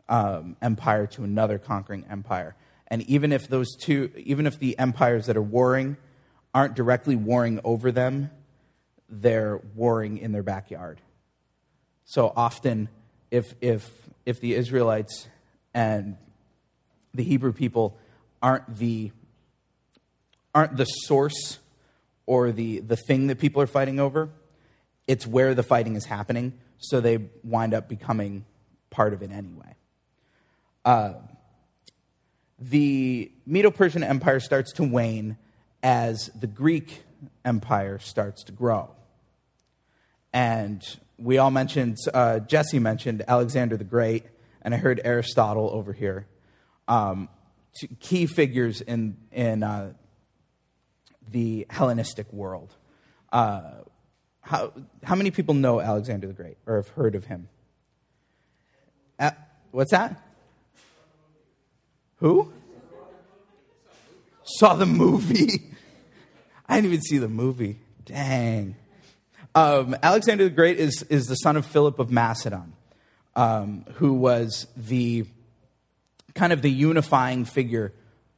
um, 0.07 0.55
empire 0.61 1.07
to 1.07 1.25
another 1.25 1.57
conquering 1.57 2.05
empire. 2.09 2.55
And 2.93 3.01
even 3.09 3.31
if 3.31 3.47
those 3.47 3.75
two, 3.75 4.11
even 4.17 4.45
if 4.45 4.59
the 4.59 4.77
empires 4.77 5.25
that 5.25 5.35
are 5.35 5.41
warring 5.41 5.97
aren't 6.53 6.75
directly 6.75 7.15
warring 7.15 7.59
over 7.63 7.91
them, 7.91 8.29
they're 9.09 9.59
warring 9.73 10.19
in 10.19 10.31
their 10.31 10.43
backyard. 10.43 11.01
So 12.05 12.31
often, 12.35 12.89
if, 13.31 13.55
if, 13.61 13.89
if 14.27 14.39
the 14.41 14.53
Israelites 14.53 15.27
and 15.73 16.17
the 17.15 17.23
Hebrew 17.23 17.51
people 17.51 17.97
aren't 18.43 18.77
the, 18.77 19.11
aren't 20.53 20.77
the 20.77 20.85
source 20.85 21.57
or 22.27 22.51
the, 22.51 22.77
the 22.81 22.95
thing 22.95 23.25
that 23.25 23.39
people 23.39 23.59
are 23.63 23.65
fighting 23.65 23.99
over. 23.99 24.29
It's 25.07 25.25
where 25.25 25.55
the 25.55 25.63
fighting 25.63 25.95
is 25.95 26.05
happening, 26.05 26.53
so 26.77 27.01
they 27.01 27.17
wind 27.43 27.73
up 27.73 27.89
becoming 27.89 28.45
part 28.91 29.13
of 29.13 29.23
it 29.23 29.31
anyway. 29.31 29.73
Uh, 30.85 31.13
the 32.69 33.31
Medo 33.45 33.71
Persian 33.71 34.03
Empire 34.03 34.39
starts 34.39 34.71
to 34.73 34.83
wane 34.83 35.37
as 35.81 36.29
the 36.39 36.47
Greek 36.47 37.03
Empire 37.43 37.99
starts 37.99 38.43
to 38.45 38.51
grow. 38.51 38.91
And 40.31 40.81
we 41.17 41.37
all 41.37 41.51
mentioned, 41.51 41.97
uh, 42.13 42.39
Jesse 42.39 42.79
mentioned 42.79 43.23
Alexander 43.27 43.75
the 43.75 43.83
Great, 43.83 44.23
and 44.61 44.73
I 44.73 44.77
heard 44.77 45.01
Aristotle 45.03 45.69
over 45.71 45.91
here. 45.91 46.25
Um, 46.87 47.27
key 47.99 48.27
figures 48.27 48.81
in, 48.81 49.17
in 49.31 49.63
uh, 49.63 49.93
the 51.29 51.65
Hellenistic 51.69 52.31
world. 52.31 52.73
Uh, 53.31 53.81
how, 54.41 54.71
how 55.03 55.15
many 55.15 55.31
people 55.31 55.53
know 55.53 55.81
Alexander 55.81 56.27
the 56.27 56.33
Great 56.33 56.57
or 56.65 56.77
have 56.77 56.89
heard 56.89 57.15
of 57.15 57.25
him? 57.25 57.49
Uh, 59.19 59.31
what's 59.71 59.91
that? 59.91 60.21
Who? 62.23 62.53
Saw 64.45 64.75
the 64.75 64.85
movie. 64.85 65.75
I 66.69 66.75
didn't 66.75 66.85
even 66.85 67.01
see 67.01 67.17
the 67.17 67.27
movie. 67.27 67.79
Dang. 68.05 68.77
Um, 69.53 69.93
Alexander 70.01 70.45
the 70.45 70.49
Great 70.49 70.79
is, 70.79 71.03
is 71.09 71.27
the 71.27 71.35
son 71.35 71.57
of 71.57 71.65
Philip 71.65 71.99
of 71.99 72.11
Macedon, 72.11 72.75
um, 73.35 73.83
who 73.95 74.13
was 74.13 74.67
the 74.77 75.25
kind 76.33 76.53
of 76.53 76.61
the 76.61 76.71
unifying 76.71 77.43
figure 77.43 77.91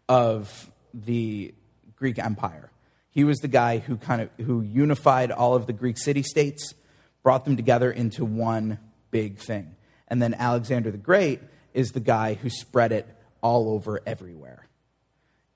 of 0.10 0.72
the 0.92 1.54
Greek 1.96 2.18
Empire. 2.18 2.72
He 3.12 3.24
was 3.24 3.38
the 3.38 3.48
guy 3.48 3.78
who 3.78 3.98
kind 3.98 4.24
of 4.24 4.30
who 4.44 4.62
unified 4.62 5.30
all 5.30 5.54
of 5.54 5.68
the 5.68 5.74
Greek 5.74 6.00
city 6.00 6.24
states, 6.24 6.74
brought 7.22 7.46
them 7.46 7.56
together 7.56 7.92
into 7.92 8.26
one 8.26 8.80
big 9.12 9.38
thing. 9.38 9.76
And 10.08 10.20
then 10.24 10.34
Alexander 10.34 10.90
the 10.90 10.98
Great 10.98 11.40
is 11.76 11.92
the 11.92 12.00
guy 12.00 12.34
who 12.34 12.50
spread 12.50 12.92
it 12.92 13.15
all 13.46 13.70
over 13.70 14.02
everywhere. 14.08 14.68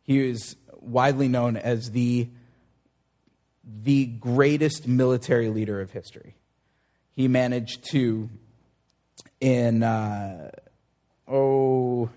He 0.04 0.30
is 0.30 0.56
widely 0.80 1.28
known 1.28 1.58
as 1.58 1.90
the 1.90 2.30
the 3.64 4.06
greatest 4.06 4.88
military 4.88 5.50
leader 5.50 5.82
of 5.82 5.90
history. 5.92 6.36
He 7.12 7.28
managed 7.28 7.84
to, 7.92 8.30
in 9.42 9.82
uh, 9.82 10.52
oh, 11.28 12.12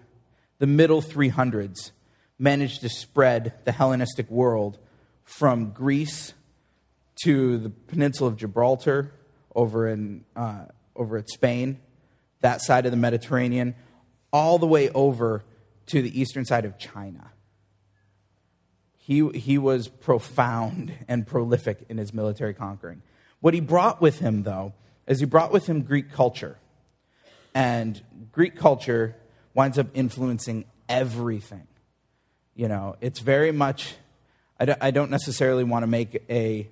the 0.58 0.66
middle 0.66 1.00
300s, 1.00 1.92
managed 2.38 2.82
to 2.82 2.90
spread 2.90 3.54
the 3.64 3.72
Hellenistic 3.72 4.30
world 4.30 4.78
from 5.24 5.70
Greece 5.70 6.34
to 7.24 7.56
the 7.56 7.70
peninsula 7.70 8.28
of 8.28 8.36
Gibraltar 8.36 9.14
over 9.54 9.88
in 9.88 10.26
uh, 10.36 10.66
over 10.94 11.16
at 11.16 11.30
Spain, 11.30 11.80
that 12.42 12.60
side 12.60 12.84
of 12.84 12.92
the 12.92 12.98
Mediterranean, 12.98 13.74
all 14.34 14.58
the 14.58 14.66
way 14.66 14.90
over 14.90 15.44
to 15.86 16.02
the 16.02 16.20
eastern 16.20 16.44
side 16.44 16.64
of 16.64 16.78
China. 16.78 17.32
He, 18.96 19.28
he 19.30 19.58
was 19.58 19.88
profound 19.88 20.92
and 21.08 21.26
prolific 21.26 21.84
in 21.88 21.98
his 21.98 22.14
military 22.14 22.54
conquering. 22.54 23.02
What 23.40 23.54
he 23.54 23.60
brought 23.60 24.00
with 24.00 24.20
him, 24.20 24.44
though, 24.44 24.74
is 25.06 25.18
he 25.18 25.26
brought 25.26 25.52
with 25.52 25.66
him 25.66 25.82
Greek 25.82 26.12
culture. 26.12 26.58
And 27.54 28.00
Greek 28.30 28.56
culture 28.56 29.16
winds 29.54 29.78
up 29.78 29.88
influencing 29.94 30.64
everything. 30.88 31.66
You 32.54 32.68
know, 32.68 32.96
it's 33.00 33.18
very 33.18 33.50
much 33.50 33.94
I 34.80 34.92
don't 34.92 35.10
necessarily 35.10 35.64
want 35.64 35.82
to 35.82 35.86
make 35.88 36.22
a 36.30 36.68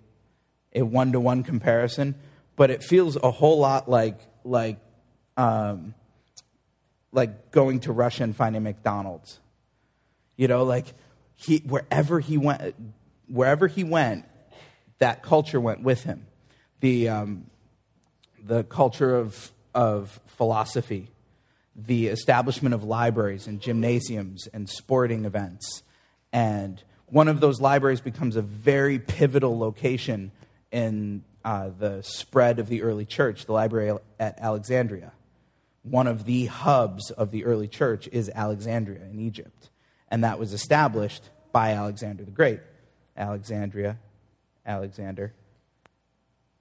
a 0.73 0.83
one 0.83 1.13
to 1.13 1.21
one 1.21 1.43
comparison, 1.43 2.15
but 2.55 2.71
it 2.71 2.85
feels 2.85 3.17
a 3.17 3.31
whole 3.31 3.59
lot 3.59 3.91
like 3.91 4.21
like 4.45 4.79
um, 5.37 5.95
like 7.13 7.51
going 7.51 7.81
to 7.81 7.93
Russia 7.93 8.25
and 8.25 8.35
finding 8.35 8.63
McDonald's. 8.63 9.41
You 10.37 10.49
know, 10.49 10.65
like 10.65 10.87
he 11.35 11.59
wherever 11.59 12.21
he 12.21 12.39
went, 12.39 12.75
wherever 13.29 13.67
he 13.67 13.85
went, 13.85 14.25
that 14.99 15.23
culture 15.23 15.61
went 15.61 15.83
with 15.83 16.05
him. 16.05 16.27
The 16.81 17.09
um, 17.09 17.47
the 18.43 18.65
culture 18.65 19.15
of 19.17 19.53
of 19.75 20.21
philosophy, 20.27 21.11
the 21.77 22.09
establishment 22.09 22.75
of 22.75 22.85
libraries 22.85 23.47
and 23.47 23.61
gymnasiums 23.61 24.49
and 24.53 24.69
sporting 24.69 25.25
events, 25.25 25.83
and 26.33 26.83
one 27.07 27.29
of 27.29 27.41
those 27.41 27.61
libraries 27.61 28.01
becomes 28.01 28.37
a 28.37 28.43
very 28.43 28.99
pivotal 28.99 29.59
location 29.59 30.31
in 30.71 31.25
uh, 31.45 31.71
the 31.77 32.03
spread 32.03 32.59
of 32.59 32.69
the 32.69 32.83
early 32.83 33.05
church, 33.05 33.47
the 33.47 33.53
library 33.53 33.97
at 34.19 34.39
Alexandria. 34.39 35.13
One 35.83 36.07
of 36.07 36.25
the 36.25 36.47
hubs 36.47 37.11
of 37.11 37.31
the 37.31 37.45
early 37.45 37.69
church 37.69 38.09
is 38.13 38.31
Alexandria 38.35 39.05
in 39.11 39.19
Egypt, 39.21 39.71
and 40.11 40.25
that 40.25 40.39
was 40.39 40.53
established 40.53 41.31
by 41.53 41.73
Alexander 41.73 42.25
the 42.25 42.31
Great. 42.31 42.61
Alexandria, 43.17 43.99
Alexander. 44.65 45.33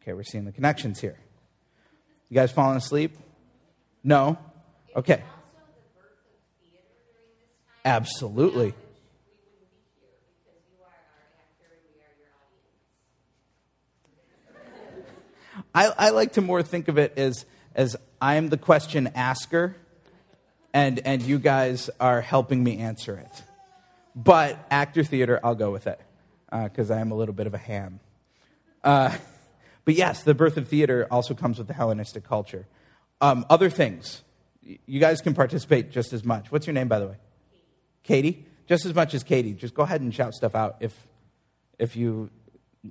Okay, 0.02 0.14
we're 0.14 0.24
seeing 0.24 0.46
the 0.46 0.52
connections 0.52 1.00
here. 1.00 1.18
You 2.30 2.36
guys 2.36 2.52
falling 2.52 2.78
asleep? 2.78 3.18
No? 4.04 4.38
Okay. 4.96 5.24
Absolutely. 7.84 8.74
I, 15.74 15.94
I 15.98 16.10
like 16.10 16.34
to 16.34 16.42
more 16.42 16.64
think 16.64 16.88
of 16.88 16.98
it 16.98 17.14
as, 17.18 17.46
as 17.76 17.96
I'm 18.22 18.50
the 18.50 18.58
question 18.58 19.12
asker, 19.16 19.76
and, 20.74 21.00
and 21.06 21.22
you 21.22 21.40
guys 21.40 21.90
are 22.00 22.22
helping 22.22 22.64
me 22.64 22.78
answer 22.78 23.16
it. 23.16 23.44
But 24.16 24.58
actor 24.70 25.04
theater, 25.04 25.40
I'll 25.44 25.56
go 25.56 25.72
with 25.72 25.88
it, 25.88 26.00
because 26.52 26.92
uh, 26.92 26.96
I 26.96 27.00
am 27.00 27.12
a 27.12 27.16
little 27.16 27.34
bit 27.34 27.48
of 27.48 27.54
a 27.54 27.58
ham. 27.58 28.00
Uh, 28.84 29.16
but 29.86 29.96
yes, 29.96 30.24
the 30.24 30.34
birth 30.34 30.58
of 30.58 30.68
theater 30.68 31.08
also 31.10 31.34
comes 31.34 31.58
with 31.58 31.68
the 31.68 31.74
Hellenistic 31.74 32.24
culture. 32.24 32.68
Um, 33.22 33.46
other 33.50 33.70
things, 33.70 34.24
you 34.62 35.00
guys 35.00 35.22
can 35.22 35.34
participate 35.34 35.92
just 35.92 36.14
as 36.14 36.24
much. 36.24 36.52
What's 36.52 36.68
your 36.68 36.74
name, 36.74 36.88
by 36.88 37.00
the 37.00 37.08
way? 37.08 37.16
Katie. 38.04 38.46
Just 38.68 38.86
as 38.86 38.94
much 38.94 39.16
as 39.16 39.24
Katie. 39.24 39.54
Just 39.54 39.74
go 39.74 39.82
ahead 39.82 40.02
and 40.02 40.14
shout 40.14 40.36
stuff 40.36 40.54
out 40.54 40.78
if, 40.80 41.08
if 41.80 41.96
you 41.96 42.30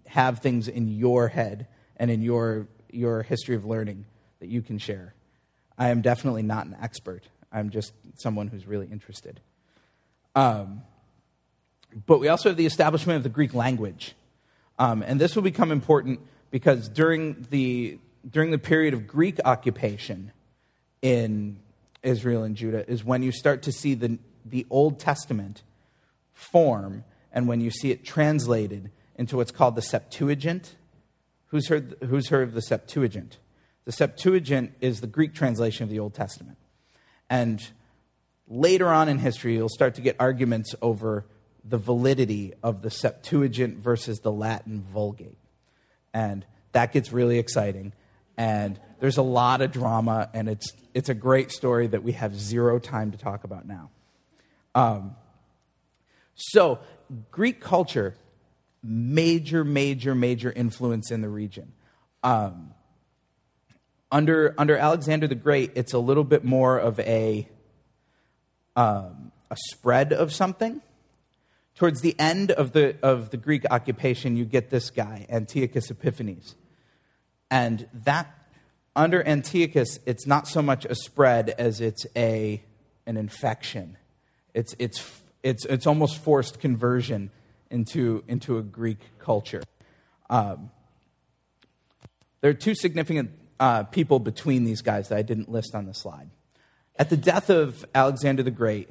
have 0.07 0.41
things 0.41 0.67
in 0.67 0.89
your 0.89 1.29
head 1.29 1.69
and 1.97 2.11
in 2.11 2.21
your, 2.21 2.67
your 2.91 3.23
history 3.23 3.55
of 3.55 3.65
learning 3.65 4.05
that 4.41 4.49
you 4.49 4.63
can 4.63 4.79
share. 4.79 5.15
I 5.77 5.89
am 5.89 6.01
definitely 6.01 6.43
not 6.43 6.67
an 6.67 6.77
expert. 6.81 7.25
I'm 7.53 7.71
just 7.71 7.93
someone 8.17 8.49
who's 8.49 8.67
really 8.67 8.87
interested. 8.87 9.41
Um, 10.35 10.83
but 12.07 12.19
we 12.19 12.29
also 12.29 12.51
have 12.51 12.57
the 12.57 12.67
establishment 12.67 13.17
of 13.17 13.23
the 13.23 13.29
Greek 13.29 13.55
language. 13.55 14.15
Um, 14.79 15.03
and 15.03 15.21
this 15.21 15.35
will 15.35 15.43
become 15.43 15.73
important 15.73 16.21
because 16.51 16.89
during 16.89 17.47
the, 17.51 17.99
during 18.29 18.51
the 18.51 18.59
period 18.59 18.95
of 18.95 19.07
Greek 19.07 19.41
occupation 19.45 20.33
in 21.03 21.59
Israel 22.03 22.45
and 22.45 22.57
Judah 22.57 22.89
is 22.91 23.05
when 23.05 23.23
you 23.23 23.33
start 23.33 23.63
to 23.63 23.73
see 23.73 23.95
the, 23.95 24.19
the 24.45 24.67
Old 24.71 25.01
Testament 25.01 25.63
form 26.33 27.05
and 27.33 27.49
when 27.49 27.61
you 27.61 27.71
see 27.71 27.91
it 27.91 28.05
translated 28.05 28.91
into 29.17 29.37
what's 29.37 29.51
called 29.51 29.75
the 29.75 29.83
Septuagint. 29.83 30.77
Who's 31.49 31.69
heard, 31.69 31.97
who's 32.07 32.29
heard 32.29 32.49
of 32.49 32.55
the 32.55 32.63
Septuagint? 32.63 33.39
The 33.89 33.93
Septuagint 33.93 34.75
is 34.83 35.01
the 35.01 35.07
Greek 35.07 35.33
translation 35.33 35.83
of 35.83 35.89
the 35.89 35.99
Old 35.99 36.13
Testament. 36.13 36.59
And 37.31 37.67
later 38.47 38.89
on 38.89 39.09
in 39.09 39.17
history, 39.17 39.55
you'll 39.55 39.71
start 39.71 39.95
to 39.95 40.03
get 40.03 40.15
arguments 40.21 40.75
over 40.83 41.25
the 41.65 41.79
validity 41.79 42.53
of 42.63 42.83
the 42.83 42.91
Septuagint 42.91 43.79
versus 43.79 44.19
the 44.19 44.31
Latin 44.31 44.83
Vulgate. 44.93 45.39
And 46.13 46.45
that 46.73 46.93
gets 46.93 47.13
really 47.15 47.39
exciting. 47.39 47.95
And 48.37 48.79
there's 49.01 49.17
a 49.17 49.23
lot 49.23 49.63
of 49.63 49.73
drama, 49.73 50.29
and 50.35 50.51
it's, 50.51 50.71
it's 50.93 51.09
a 51.09 51.15
great 51.15 51.51
story 51.51 51.87
that 51.87 52.03
we 52.03 52.13
have 52.13 52.39
zero 52.39 52.79
time 52.79 53.13
to 53.13 53.17
talk 53.17 53.45
about 53.45 53.67
now. 53.67 53.89
Um, 54.75 55.17
so, 56.35 56.81
Greek 57.31 57.63
culture 57.63 58.17
major, 58.83 59.65
major, 59.65 60.15
major 60.15 60.53
influence 60.53 61.11
in 61.11 61.23
the 61.23 61.31
region. 61.31 61.73
Um, 62.23 62.75
under, 64.11 64.55
under 64.57 64.77
Alexander 64.77 65.27
the 65.27 65.35
Great, 65.35 65.73
it's 65.75 65.93
a 65.93 65.99
little 65.99 66.25
bit 66.25 66.45
more 66.45 66.79
of 66.79 66.99
a, 67.01 67.49
um, 68.75 69.33
a 69.51 69.57
spread 69.71 70.13
of 70.13 70.33
something. 70.33 70.81
Towards 71.75 72.01
the 72.01 72.19
end 72.19 72.51
of 72.51 72.73
the, 72.73 72.97
of 73.03 73.31
the 73.31 73.37
Greek 73.37 73.65
occupation, 73.71 74.37
you 74.37 74.45
get 74.45 74.71
this 74.71 74.91
guy, 74.91 75.27
Antiochus 75.31 75.91
Epiphanes. 75.91 76.57
And 77.51 77.87
that, 77.93 78.35
under 78.97 79.27
Antiochus, 79.27 80.01
it's 80.05 80.27
not 80.27 80.49
so 80.49 80.61
much 80.61 80.85
a 80.85 80.95
spread 80.95 81.51
as 81.51 81.81
it's 81.81 82.05
a, 82.17 82.63
an 83.07 83.17
infection. 83.17 83.97
It's, 84.55 84.75
it's, 84.79 85.23
it's, 85.43 85.65
it's 85.67 85.87
almost 85.87 86.19
forced 86.19 86.59
conversion 86.59 87.31
into, 87.71 88.25
into 88.27 88.59
a 88.59 88.63
Greek 88.63 88.99
culture. 89.19 89.63
Um, 90.29 90.71
there 92.41 92.51
are 92.51 92.55
two 92.55 92.75
significant 92.75 93.31
uh, 93.61 93.85
people 93.85 94.19
between 94.19 94.65
these 94.65 94.83
guys 94.83 95.09
that 95.09 95.19
I 95.19 95.23
didn't 95.23 95.51
list 95.51 95.75
on 95.75 95.87
the 95.87 95.95
slide. 95.95 96.31
At 96.97 97.11
the 97.11 97.17
death 97.17 97.51
of 97.51 97.85
Alexander 97.95 98.43
the 98.43 98.51
Great, 98.51 98.89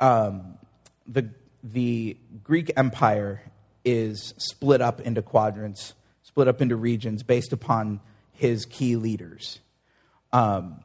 um, 0.00 0.58
the, 1.06 1.28
the 1.62 2.16
Greek 2.42 2.72
Empire 2.76 3.42
is 3.84 4.34
split 4.38 4.80
up 4.80 5.00
into 5.00 5.22
quadrants, 5.22 5.94
split 6.22 6.48
up 6.48 6.62
into 6.62 6.76
regions 6.76 7.22
based 7.22 7.52
upon 7.52 8.00
his 8.32 8.64
key 8.64 8.96
leaders. 8.96 9.60
Um, 10.32 10.80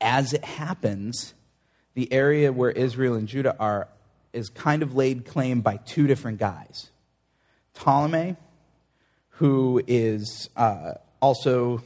as 0.00 0.32
it 0.32 0.44
happens, 0.44 1.34
the 1.94 2.12
area 2.12 2.52
where 2.52 2.70
Israel 2.70 3.14
and 3.14 3.28
Judah 3.28 3.56
are 3.58 3.88
is 4.32 4.48
kind 4.50 4.82
of 4.82 4.94
laid 4.94 5.24
claim 5.24 5.60
by 5.60 5.76
two 5.78 6.06
different 6.06 6.38
guys 6.38 6.90
Ptolemy, 7.74 8.36
who 9.30 9.82
is 9.86 10.50
uh, 10.56 10.92
also 11.20 11.82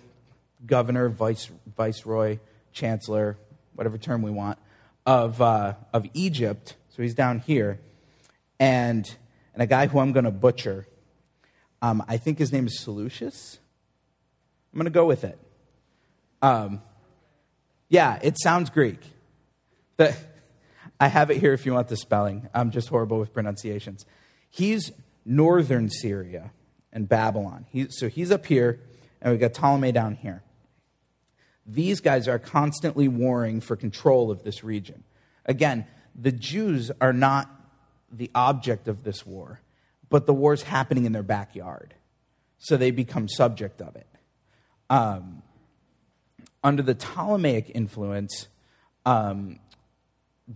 governor, 0.64 1.08
vice, 1.08 1.50
viceroy, 1.76 2.38
chancellor, 2.72 3.36
whatever 3.74 3.98
term 3.98 4.22
we 4.22 4.30
want, 4.30 4.58
of, 5.06 5.40
uh, 5.40 5.74
of 5.92 6.06
Egypt. 6.14 6.76
So 6.90 7.02
he's 7.02 7.14
down 7.14 7.40
here. 7.40 7.80
And, 8.60 9.04
and 9.54 9.62
a 9.62 9.66
guy 9.66 9.86
who 9.86 9.98
I'm 9.98 10.12
going 10.12 10.24
to 10.24 10.30
butcher. 10.30 10.86
Um, 11.80 12.02
I 12.06 12.16
think 12.16 12.38
his 12.38 12.52
name 12.52 12.66
is 12.66 12.78
Seleucus. 12.78 13.58
I'm 14.72 14.78
going 14.78 14.84
to 14.84 14.90
go 14.90 15.06
with 15.06 15.24
it. 15.24 15.38
Um, 16.40 16.80
yeah, 17.88 18.18
it 18.22 18.38
sounds 18.40 18.70
Greek. 18.70 19.00
The, 19.96 20.16
I 20.98 21.08
have 21.08 21.30
it 21.30 21.38
here 21.38 21.52
if 21.52 21.66
you 21.66 21.72
want 21.72 21.88
the 21.88 21.96
spelling. 21.96 22.48
I'm 22.54 22.70
just 22.70 22.88
horrible 22.88 23.18
with 23.18 23.34
pronunciations. 23.34 24.06
He's 24.48 24.92
northern 25.24 25.90
Syria 25.90 26.52
and 26.92 27.08
Babylon. 27.08 27.66
He, 27.68 27.86
so 27.90 28.08
he's 28.08 28.30
up 28.30 28.46
here, 28.46 28.80
and 29.22 29.30
we've 29.30 29.40
got 29.40 29.54
Ptolemy 29.54 29.92
down 29.92 30.16
here. 30.16 30.42
These 31.64 32.00
guys 32.00 32.26
are 32.26 32.40
constantly 32.40 33.06
warring 33.06 33.60
for 33.60 33.76
control 33.76 34.30
of 34.32 34.42
this 34.42 34.64
region. 34.64 35.04
Again, 35.46 35.86
the 36.14 36.32
Jews 36.32 36.90
are 37.00 37.12
not 37.12 37.48
the 38.10 38.30
object 38.34 38.88
of 38.88 39.04
this 39.04 39.24
war, 39.24 39.60
but 40.10 40.26
the 40.26 40.34
war's 40.34 40.64
happening 40.64 41.04
in 41.04 41.12
their 41.12 41.22
backyard. 41.22 41.94
So 42.58 42.76
they 42.76 42.90
become 42.90 43.28
subject 43.28 43.80
of 43.80 43.94
it. 43.96 44.06
Um, 44.90 45.42
under 46.64 46.82
the 46.82 46.94
Ptolemaic 46.94 47.70
influence, 47.74 48.48
um, 49.06 49.60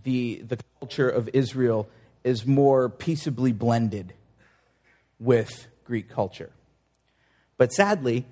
the, 0.03 0.41
the 0.45 0.59
culture 0.79 1.09
of 1.09 1.29
Israel 1.33 1.89
is 2.23 2.45
more 2.45 2.89
peaceably 2.89 3.53
blended 3.53 4.13
with 5.19 5.67
Greek 5.85 6.09
culture. 6.09 6.51
But 7.57 7.71
sadly, 7.71 8.25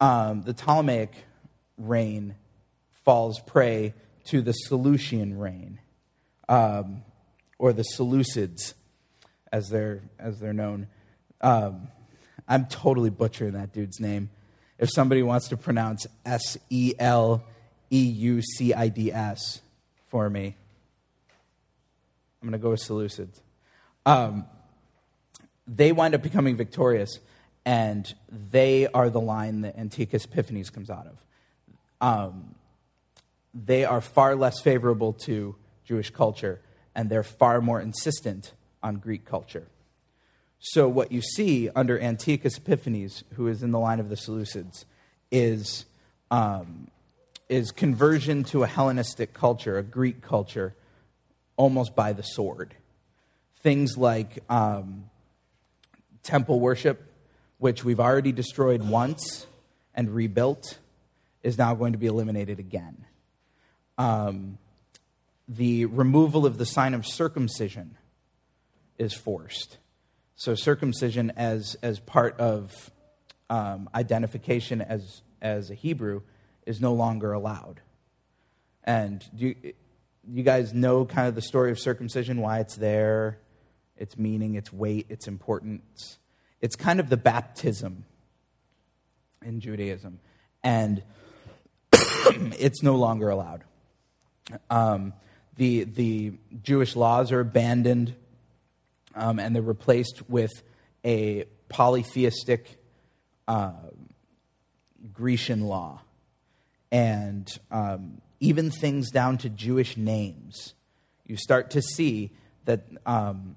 um, 0.00 0.42
the 0.42 0.54
Ptolemaic 0.54 1.12
reign 1.78 2.34
falls 3.04 3.40
prey 3.40 3.94
to 4.24 4.42
the 4.42 4.52
Seleucian 4.52 5.38
reign, 5.38 5.80
um, 6.48 7.02
or 7.58 7.72
the 7.72 7.84
Seleucids, 7.96 8.74
as 9.52 9.68
they're, 9.68 10.02
as 10.18 10.40
they're 10.40 10.52
known. 10.52 10.88
Um, 11.40 11.88
I'm 12.48 12.66
totally 12.66 13.10
butchering 13.10 13.52
that 13.52 13.72
dude's 13.72 14.00
name. 14.00 14.30
If 14.78 14.90
somebody 14.90 15.22
wants 15.22 15.48
to 15.48 15.56
pronounce 15.56 16.06
S 16.24 16.58
E 16.70 16.94
L 16.98 17.44
E 17.90 18.02
U 18.02 18.42
C 18.42 18.74
I 18.74 18.88
D 18.88 19.12
S 19.12 19.60
for 20.08 20.28
me, 20.28 20.56
I'm 22.42 22.48
going 22.48 22.52
to 22.52 22.62
go 22.62 22.70
with 22.70 22.80
Seleucids. 22.80 23.40
Um, 24.04 24.44
they 25.66 25.92
wind 25.92 26.14
up 26.14 26.22
becoming 26.22 26.56
victorious, 26.56 27.18
and 27.66 28.14
they 28.30 28.86
are 28.86 29.10
the 29.10 29.20
line 29.20 29.62
that 29.62 29.76
Antiochus 29.76 30.24
Epiphanes 30.24 30.70
comes 30.70 30.88
out 30.88 31.08
of. 31.08 31.24
Um, 32.00 32.54
they 33.52 33.84
are 33.84 34.00
far 34.00 34.36
less 34.36 34.60
favorable 34.60 35.12
to 35.24 35.56
Jewish 35.84 36.10
culture, 36.10 36.60
and 36.94 37.10
they're 37.10 37.24
far 37.24 37.60
more 37.60 37.80
insistent 37.80 38.52
on 38.84 38.96
Greek 38.96 39.24
culture. 39.24 39.66
So, 40.60 40.88
what 40.88 41.10
you 41.10 41.20
see 41.20 41.68
under 41.74 41.98
Antiochus 41.98 42.56
Epiphanes, 42.58 43.24
who 43.34 43.48
is 43.48 43.62
in 43.62 43.72
the 43.72 43.78
line 43.80 43.98
of 43.98 44.10
the 44.10 44.14
Seleucids, 44.16 44.84
is, 45.32 45.86
um, 46.30 46.88
is 47.48 47.72
conversion 47.72 48.44
to 48.44 48.62
a 48.62 48.66
Hellenistic 48.66 49.34
culture, 49.34 49.76
a 49.76 49.82
Greek 49.82 50.22
culture, 50.22 50.74
almost 51.56 51.96
by 51.96 52.12
the 52.12 52.22
sword. 52.22 52.74
Things 53.56 53.98
like 53.98 54.38
um, 54.48 55.10
temple 56.22 56.60
worship, 56.60 57.02
which 57.58 57.84
we've 57.84 58.00
already 58.00 58.32
destroyed 58.32 58.82
once 58.82 59.46
and 59.94 60.14
rebuilt, 60.14 60.78
is 61.42 61.56
now 61.56 61.74
going 61.74 61.92
to 61.92 61.98
be 61.98 62.06
eliminated 62.06 62.58
again. 62.58 63.04
Um, 63.98 64.58
the 65.48 65.86
removal 65.86 66.44
of 66.44 66.58
the 66.58 66.66
sign 66.66 66.92
of 66.92 67.06
circumcision 67.06 67.96
is 68.98 69.14
forced. 69.14 69.78
So, 70.34 70.54
circumcision 70.54 71.32
as, 71.36 71.76
as 71.82 71.98
part 71.98 72.38
of 72.38 72.90
um, 73.48 73.88
identification 73.94 74.82
as, 74.82 75.22
as 75.40 75.70
a 75.70 75.74
Hebrew 75.74 76.22
is 76.66 76.80
no 76.80 76.92
longer 76.92 77.32
allowed. 77.32 77.80
And 78.84 79.24
you, 79.34 79.54
you 80.28 80.42
guys 80.42 80.74
know 80.74 81.04
kind 81.04 81.28
of 81.28 81.34
the 81.34 81.42
story 81.42 81.70
of 81.70 81.78
circumcision, 81.78 82.40
why 82.40 82.60
it's 82.60 82.76
there, 82.76 83.38
its 83.96 84.18
meaning, 84.18 84.56
its 84.56 84.72
weight, 84.72 85.06
its 85.08 85.26
importance? 85.26 86.18
It's 86.60 86.76
kind 86.76 87.00
of 87.00 87.08
the 87.08 87.16
baptism 87.16 88.04
in 89.44 89.60
Judaism. 89.60 90.18
And 90.62 91.02
it's 91.92 92.82
no 92.82 92.96
longer 92.96 93.30
allowed. 93.30 93.64
Um, 94.70 95.12
the, 95.56 95.84
the 95.84 96.34
Jewish 96.62 96.96
laws 96.96 97.32
are 97.32 97.40
abandoned 97.40 98.14
um, 99.14 99.38
and 99.38 99.54
they're 99.54 99.62
replaced 99.62 100.28
with 100.28 100.52
a 101.04 101.44
polytheistic 101.68 102.78
uh, 103.48 103.72
Grecian 105.12 105.62
law. 105.62 106.02
And 106.92 107.48
um, 107.70 108.20
even 108.40 108.70
things 108.70 109.10
down 109.10 109.38
to 109.38 109.48
Jewish 109.48 109.96
names. 109.96 110.74
You 111.26 111.36
start 111.36 111.70
to 111.70 111.82
see 111.82 112.30
that, 112.66 112.84
um, 113.04 113.56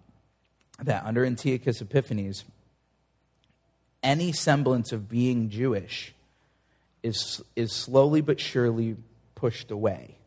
that 0.82 1.06
under 1.06 1.26
Antiochus 1.26 1.82
Epiphanes, 1.82 2.46
any 4.02 4.32
semblance 4.32 4.92
of 4.92 5.10
being 5.10 5.50
Jewish 5.50 6.14
is, 7.04 7.42
is 7.56 7.74
slowly 7.74 8.22
but 8.22 8.40
surely 8.40 8.98
pushed 9.36 9.72
away. 9.72 10.18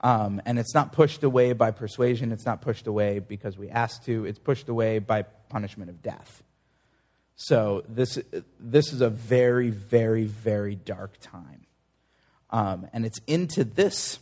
Um, 0.00 0.42
and 0.44 0.58
it's 0.58 0.74
not 0.74 0.92
pushed 0.92 1.22
away 1.22 1.52
by 1.52 1.70
persuasion, 1.70 2.32
it's 2.32 2.44
not 2.44 2.60
pushed 2.60 2.86
away 2.86 3.20
because 3.20 3.56
we 3.56 3.68
ask 3.68 4.04
to, 4.04 4.24
it's 4.24 4.38
pushed 4.38 4.68
away 4.68 4.98
by 4.98 5.22
punishment 5.22 5.90
of 5.90 6.02
death. 6.02 6.42
So 7.36 7.84
this, 7.88 8.18
this 8.58 8.92
is 8.92 9.00
a 9.00 9.10
very, 9.10 9.70
very, 9.70 10.24
very 10.24 10.74
dark 10.74 11.18
time. 11.20 11.66
Um, 12.50 12.88
and 12.92 13.06
it's 13.06 13.20
into 13.26 13.64
this, 13.64 14.18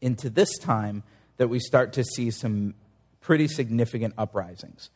into 0.00 0.28
this 0.30 0.58
time 0.58 1.04
that 1.36 1.48
we 1.48 1.58
start 1.58 1.92
to 1.94 2.04
see 2.04 2.30
some 2.30 2.74
pretty 3.20 3.48
significant 3.48 4.14
uprisings. 4.18 4.90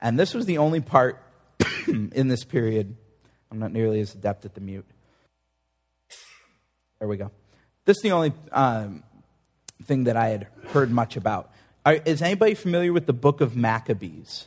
And 0.00 0.18
this 0.18 0.34
was 0.34 0.46
the 0.46 0.58
only 0.58 0.80
part 0.80 1.22
in 1.86 2.28
this 2.28 2.44
period. 2.44 2.96
I'm 3.50 3.58
not 3.58 3.72
nearly 3.72 4.00
as 4.00 4.14
adept 4.14 4.44
at 4.44 4.54
the 4.54 4.60
mute. 4.60 4.86
There 6.98 7.08
we 7.08 7.16
go. 7.16 7.30
This 7.84 7.98
is 7.98 8.02
the 8.02 8.12
only 8.12 8.32
um, 8.52 9.02
thing 9.84 10.04
that 10.04 10.16
I 10.16 10.28
had 10.28 10.48
heard 10.68 10.90
much 10.90 11.16
about. 11.16 11.52
Are, 11.84 11.94
is 11.94 12.22
anybody 12.22 12.54
familiar 12.54 12.92
with 12.92 13.06
the 13.06 13.12
book 13.12 13.40
of 13.40 13.54
Maccabees? 13.54 14.46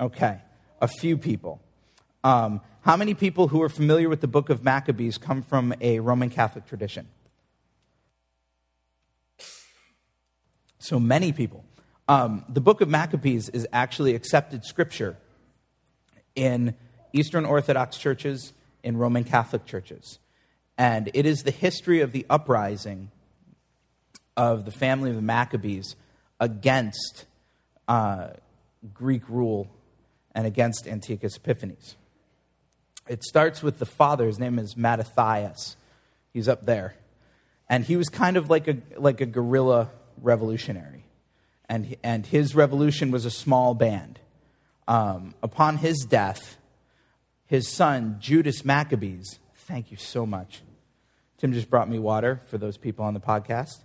Okay, 0.00 0.38
a 0.80 0.88
few 0.88 1.18
people. 1.18 1.60
Um, 2.22 2.60
how 2.82 2.96
many 2.96 3.14
people 3.14 3.48
who 3.48 3.60
are 3.62 3.68
familiar 3.68 4.08
with 4.08 4.20
the 4.20 4.28
book 4.28 4.48
of 4.48 4.64
Maccabees 4.64 5.18
come 5.18 5.42
from 5.42 5.74
a 5.80 6.00
Roman 6.00 6.30
Catholic 6.30 6.66
tradition? 6.66 7.08
So 10.78 10.98
many 10.98 11.32
people. 11.32 11.64
Um, 12.08 12.46
the 12.48 12.62
book 12.62 12.80
of 12.80 12.88
Maccabees 12.88 13.50
is 13.50 13.68
actually 13.70 14.14
accepted 14.14 14.64
scripture 14.64 15.18
in 16.34 16.74
Eastern 17.12 17.44
Orthodox 17.44 17.98
churches, 17.98 18.54
in 18.82 18.96
Roman 18.96 19.24
Catholic 19.24 19.66
churches. 19.66 20.18
And 20.78 21.10
it 21.12 21.26
is 21.26 21.42
the 21.42 21.50
history 21.50 22.00
of 22.00 22.12
the 22.12 22.24
uprising 22.30 23.10
of 24.38 24.64
the 24.64 24.70
family 24.70 25.10
of 25.10 25.16
the 25.16 25.22
Maccabees 25.22 25.96
against 26.40 27.26
uh, 27.88 28.28
Greek 28.94 29.28
rule 29.28 29.68
and 30.34 30.46
against 30.46 30.86
Antiochus 30.86 31.36
Epiphanes. 31.36 31.96
It 33.08 33.22
starts 33.24 33.62
with 33.62 33.78
the 33.78 33.86
father. 33.86 34.26
His 34.26 34.38
name 34.38 34.58
is 34.58 34.76
Mattathias. 34.76 35.76
He's 36.32 36.48
up 36.48 36.64
there. 36.64 36.94
And 37.68 37.84
he 37.84 37.96
was 37.96 38.08
kind 38.08 38.36
of 38.36 38.48
like 38.48 38.68
a, 38.68 38.78
like 38.96 39.20
a 39.20 39.26
guerrilla 39.26 39.90
revolutionary. 40.22 41.04
And, 41.68 41.96
and 42.02 42.26
his 42.26 42.54
revolution 42.54 43.10
was 43.10 43.24
a 43.24 43.30
small 43.30 43.74
band. 43.74 44.18
Um, 44.86 45.34
upon 45.42 45.78
his 45.78 46.06
death, 46.08 46.56
his 47.46 47.68
son, 47.68 48.16
Judas 48.20 48.64
Maccabees, 48.64 49.38
thank 49.54 49.90
you 49.90 49.96
so 49.98 50.24
much. 50.24 50.62
Tim 51.36 51.52
just 51.52 51.68
brought 51.68 51.88
me 51.88 51.98
water 51.98 52.40
for 52.48 52.58
those 52.58 52.76
people 52.78 53.04
on 53.04 53.14
the 53.14 53.20
podcast. 53.20 53.82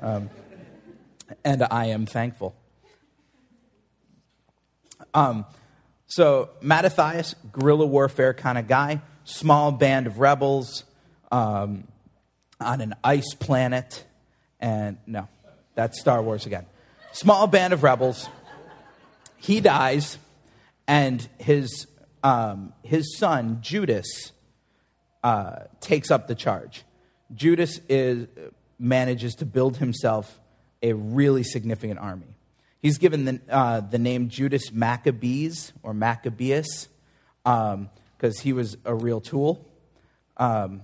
Um, 0.00 0.28
and 1.44 1.62
I 1.70 1.86
am 1.86 2.04
thankful. 2.04 2.54
Um, 5.14 5.44
so, 6.06 6.50
Mattathias, 6.60 7.34
guerrilla 7.52 7.86
warfare 7.86 8.34
kind 8.34 8.58
of 8.58 8.66
guy, 8.66 9.00
small 9.24 9.70
band 9.70 10.08
of 10.08 10.18
rebels 10.18 10.84
um, 11.30 11.86
on 12.60 12.80
an 12.80 12.94
ice 13.04 13.34
planet. 13.34 14.04
And 14.58 14.98
no, 15.06 15.28
that's 15.74 16.00
Star 16.00 16.20
Wars 16.20 16.46
again. 16.46 16.66
Small 17.12 17.46
band 17.46 17.72
of 17.72 17.82
rebels. 17.82 18.28
He 19.36 19.60
dies, 19.60 20.18
and 20.86 21.26
his, 21.38 21.86
um, 22.22 22.72
his 22.82 23.16
son, 23.18 23.58
Judas, 23.62 24.32
uh, 25.24 25.64
takes 25.80 26.10
up 26.10 26.28
the 26.28 26.34
charge. 26.34 26.84
Judas 27.34 27.80
is, 27.88 28.26
manages 28.78 29.34
to 29.36 29.46
build 29.46 29.78
himself 29.78 30.40
a 30.82 30.92
really 30.92 31.42
significant 31.42 31.98
army. 31.98 32.34
He's 32.80 32.98
given 32.98 33.24
the, 33.24 33.40
uh, 33.48 33.80
the 33.80 33.98
name 33.98 34.28
Judas 34.28 34.72
Maccabees 34.72 35.72
or 35.82 35.92
Maccabeus 35.92 36.88
because 37.44 37.74
um, 37.74 38.42
he 38.42 38.52
was 38.52 38.76
a 38.84 38.94
real 38.94 39.20
tool. 39.20 39.68
Um, 40.36 40.82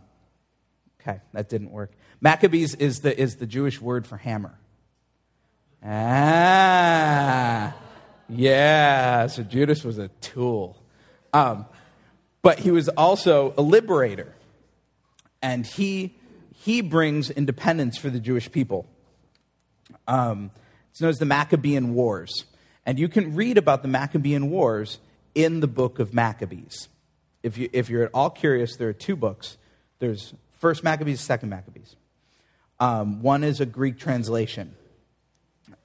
okay, 1.01 1.21
that 1.33 1.49
didn't 1.49 1.71
work. 1.71 1.93
Maccabees 2.21 2.75
is 2.75 3.01
the, 3.01 3.19
is 3.19 3.37
the 3.37 3.47
Jewish 3.47 3.81
word 3.81 4.07
for 4.07 4.17
hammer. 4.17 4.59
Ah, 5.89 7.77
yeah, 8.29 9.29
so 9.29 9.45
Judas 9.45 9.85
was 9.85 9.99
a 9.99 10.09
tool. 10.21 10.83
Um, 11.33 11.67
but 12.43 12.59
he 12.59 12.73
was 12.73 12.89
also 12.89 13.55
a 13.57 13.63
liberator. 13.63 14.35
And 15.41 15.65
he, 15.65 16.17
he 16.57 16.81
brings 16.81 17.31
independence 17.31 17.99
for 17.99 18.11
the 18.11 18.19
Jewish 18.19 18.51
people. 18.51 18.89
Um, 20.09 20.51
it's 20.91 21.01
known 21.01 21.11
as 21.11 21.19
the 21.19 21.27
Maccabean 21.27 21.95
Wars. 21.95 22.47
And 22.85 22.99
you 22.99 23.09
can 23.09 23.37
read 23.37 23.57
about 23.57 23.83
the 23.83 23.89
Maccabean 23.89 24.51
Wars 24.51 24.99
in 25.37 25.61
the 25.61 25.69
book 25.69 26.01
of 26.01 26.13
Maccabees. 26.13 26.89
If, 27.45 27.59
you, 27.59 27.69
if 27.73 27.89
you're 27.89 28.03
at 28.03 28.11
all 28.13 28.31
curious, 28.31 28.77
there 28.77 28.89
are 28.89 28.93
two 28.93 29.15
books. 29.15 29.57
There's 30.01 30.35
First 30.59 30.83
Maccabees, 30.83 31.21
Second 31.21 31.51
Maccabees. 31.51 31.95
Um, 32.81 33.23
one 33.23 33.45
is 33.45 33.61
a 33.61 33.67
Greek 33.67 33.99
translation. 33.99 34.75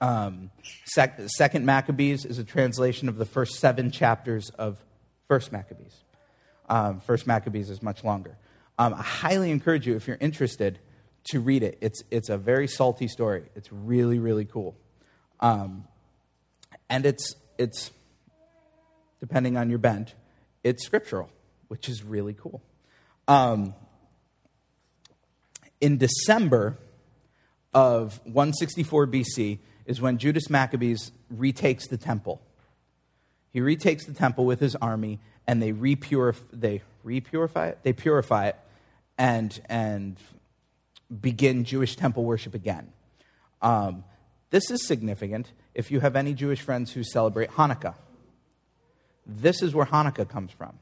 Um, 0.02 0.50
sec- 0.84 1.20
Second 1.28 1.64
Maccabees 1.64 2.24
is 2.24 2.40
a 2.40 2.44
translation 2.44 3.08
of 3.08 3.18
the 3.18 3.24
first 3.24 3.60
seven 3.60 3.92
chapters 3.92 4.50
of 4.50 4.84
First 5.28 5.52
Maccabees. 5.52 5.94
Um, 6.68 6.98
first 7.00 7.24
Maccabees 7.24 7.70
is 7.70 7.82
much 7.82 8.02
longer. 8.02 8.36
Um, 8.80 8.94
I 8.94 9.02
highly 9.02 9.52
encourage 9.52 9.86
you, 9.86 9.94
if 9.94 10.08
you're 10.08 10.18
interested, 10.20 10.80
to 11.30 11.38
read 11.38 11.62
it. 11.62 11.78
It's, 11.80 12.02
it's 12.10 12.28
a 12.28 12.36
very 12.36 12.66
salty 12.66 13.06
story. 13.06 13.44
It's 13.54 13.72
really, 13.72 14.18
really 14.18 14.44
cool. 14.44 14.74
Um, 15.38 15.84
and 16.90 17.06
it's, 17.06 17.36
it's, 17.56 17.92
depending 19.20 19.56
on 19.56 19.70
your 19.70 19.78
bent, 19.78 20.16
it's 20.64 20.84
scriptural, 20.84 21.30
which 21.68 21.88
is 21.88 22.02
really 22.02 22.34
cool. 22.34 22.60
Um, 23.28 23.74
in 25.80 25.96
December 25.96 26.76
of 27.72 28.20
164 28.24 29.06
BC 29.06 29.58
is 29.86 30.00
when 30.00 30.18
Judas 30.18 30.48
Maccabees 30.48 31.12
retakes 31.30 31.86
the 31.86 31.96
temple. 31.96 32.40
He 33.52 33.60
retakes 33.60 34.06
the 34.06 34.14
temple 34.14 34.46
with 34.46 34.60
his 34.60 34.76
army, 34.76 35.20
and 35.46 35.62
they 35.62 35.72
repurify, 35.72 36.40
they 36.52 36.82
repurify 37.04 37.70
it. 37.70 37.78
They 37.82 37.92
purify 37.92 38.48
it, 38.48 38.56
and 39.18 39.60
and 39.68 40.18
begin 41.20 41.64
Jewish 41.64 41.96
temple 41.96 42.24
worship 42.24 42.54
again. 42.54 42.92
Um, 43.60 44.04
this 44.50 44.70
is 44.70 44.86
significant 44.86 45.52
if 45.74 45.90
you 45.90 46.00
have 46.00 46.16
any 46.16 46.34
Jewish 46.34 46.60
friends 46.60 46.92
who 46.92 47.02
celebrate 47.02 47.50
Hanukkah. 47.50 47.94
This 49.26 49.62
is 49.62 49.74
where 49.74 49.86
Hanukkah 49.86 50.28
comes 50.28 50.52
from. 50.52 50.78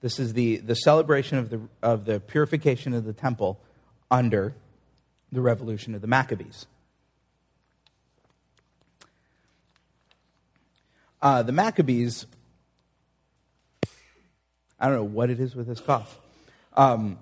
This 0.00 0.18
is 0.18 0.34
the, 0.34 0.58
the 0.58 0.74
celebration 0.74 1.38
of 1.38 1.50
the, 1.50 1.60
of 1.82 2.04
the 2.04 2.20
purification 2.20 2.92
of 2.92 3.04
the 3.04 3.12
temple 3.12 3.60
under 4.10 4.54
the 5.32 5.40
revolution 5.40 5.94
of 5.94 6.00
the 6.00 6.06
Maccabees. 6.06 6.66
Uh, 11.26 11.42
the 11.42 11.50
Maccabees, 11.50 12.24
I 14.78 14.86
don't 14.86 14.94
know 14.94 15.02
what 15.02 15.28
it 15.28 15.40
is 15.40 15.56
with 15.56 15.66
this 15.66 15.80
cough. 15.80 16.20
Um, 16.76 17.18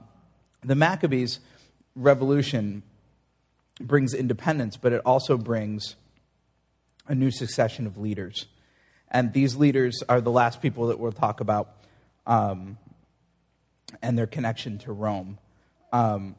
the 0.62 0.74
Maccabees 0.74 1.40
revolution 1.96 2.82
brings 3.80 4.12
independence, 4.12 4.76
but 4.76 4.92
it 4.92 5.00
also 5.06 5.38
brings 5.38 5.96
a 7.08 7.14
new 7.14 7.30
succession 7.30 7.86
of 7.86 7.96
leaders. 7.96 8.44
And 9.10 9.32
these 9.32 9.56
leaders 9.56 10.02
are 10.06 10.20
the 10.20 10.30
last 10.30 10.60
people 10.60 10.88
that 10.88 10.98
we'll 10.98 11.10
talk 11.10 11.40
about 11.40 11.74
um, 12.26 12.76
and 14.02 14.18
their 14.18 14.26
connection 14.26 14.76
to 14.80 14.92
Rome. 14.92 15.38
Um, 15.94 16.36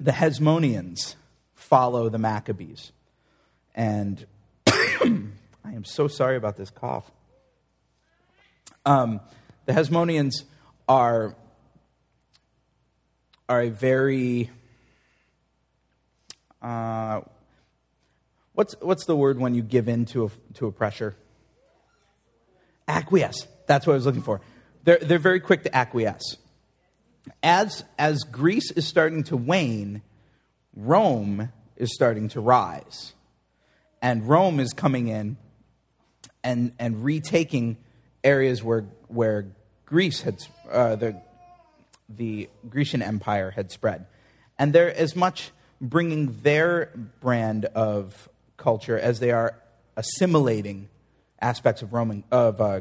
the 0.00 0.10
Hasmoneans 0.10 1.14
follow 1.54 2.08
the 2.08 2.18
Maccabees. 2.18 2.90
And 3.76 4.26
I 5.64 5.72
am 5.72 5.84
so 5.84 6.08
sorry 6.08 6.36
about 6.36 6.56
this 6.56 6.70
cough. 6.70 7.10
Um, 8.84 9.20
the 9.64 9.72
Hasmoneans 9.72 10.44
are, 10.86 11.34
are 13.48 13.62
a 13.62 13.70
very 13.70 14.50
uh, 16.60 17.20
what's, 18.54 18.74
what's 18.80 19.04
the 19.04 19.14
word 19.14 19.38
when 19.38 19.54
you 19.54 19.62
give 19.62 19.88
in 19.88 20.06
to 20.06 20.26
a, 20.26 20.30
to 20.54 20.66
a 20.66 20.72
pressure? 20.72 21.14
Acquiesce. 22.88 23.46
That's 23.66 23.86
what 23.86 23.92
I 23.92 23.96
was 23.96 24.06
looking 24.06 24.22
for. 24.22 24.40
They're, 24.84 24.98
they're 24.98 25.18
very 25.18 25.40
quick 25.40 25.62
to 25.64 25.76
acquiesce. 25.76 26.36
As, 27.42 27.84
as 27.98 28.20
Greece 28.24 28.70
is 28.70 28.86
starting 28.86 29.24
to 29.24 29.36
wane, 29.36 30.02
Rome 30.74 31.50
is 31.76 31.94
starting 31.94 32.28
to 32.30 32.40
rise. 32.40 33.14
And 34.02 34.28
Rome 34.28 34.60
is 34.60 34.72
coming 34.72 35.08
in 35.08 35.38
and, 36.44 36.72
and 36.78 37.02
retaking 37.02 37.78
areas 38.22 38.62
where, 38.62 38.84
where 39.08 39.46
Greece 39.86 40.20
had, 40.20 40.38
uh, 40.70 40.94
the, 40.94 41.20
the 42.08 42.48
Grecian 42.68 43.02
Empire 43.02 43.50
had 43.50 43.72
spread. 43.72 44.06
And 44.58 44.72
they're 44.72 44.94
as 44.94 45.16
much 45.16 45.50
bringing 45.80 46.40
their 46.42 46.90
brand 47.20 47.64
of 47.64 48.28
culture 48.56 48.98
as 48.98 49.18
they 49.18 49.32
are 49.32 49.58
assimilating 49.96 50.88
aspects 51.40 51.82
of 51.82 51.92
Roman 51.92 52.24
of 52.30 52.60
uh, 52.60 52.80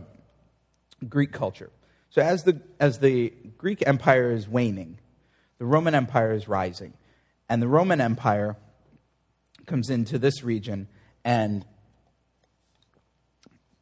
Greek 1.08 1.32
culture. 1.32 1.72
So 2.10 2.22
as 2.22 2.44
the 2.44 2.62
as 2.80 3.00
the 3.00 3.34
Greek 3.58 3.86
Empire 3.86 4.32
is 4.32 4.48
waning, 4.48 5.00
the 5.58 5.66
Roman 5.66 5.96
Empire 5.96 6.32
is 6.32 6.48
rising, 6.48 6.94
and 7.50 7.62
the 7.62 7.68
Roman 7.68 8.00
Empire 8.00 8.56
comes 9.66 9.90
into 9.90 10.18
this 10.20 10.44
region 10.44 10.88
and 11.24 11.66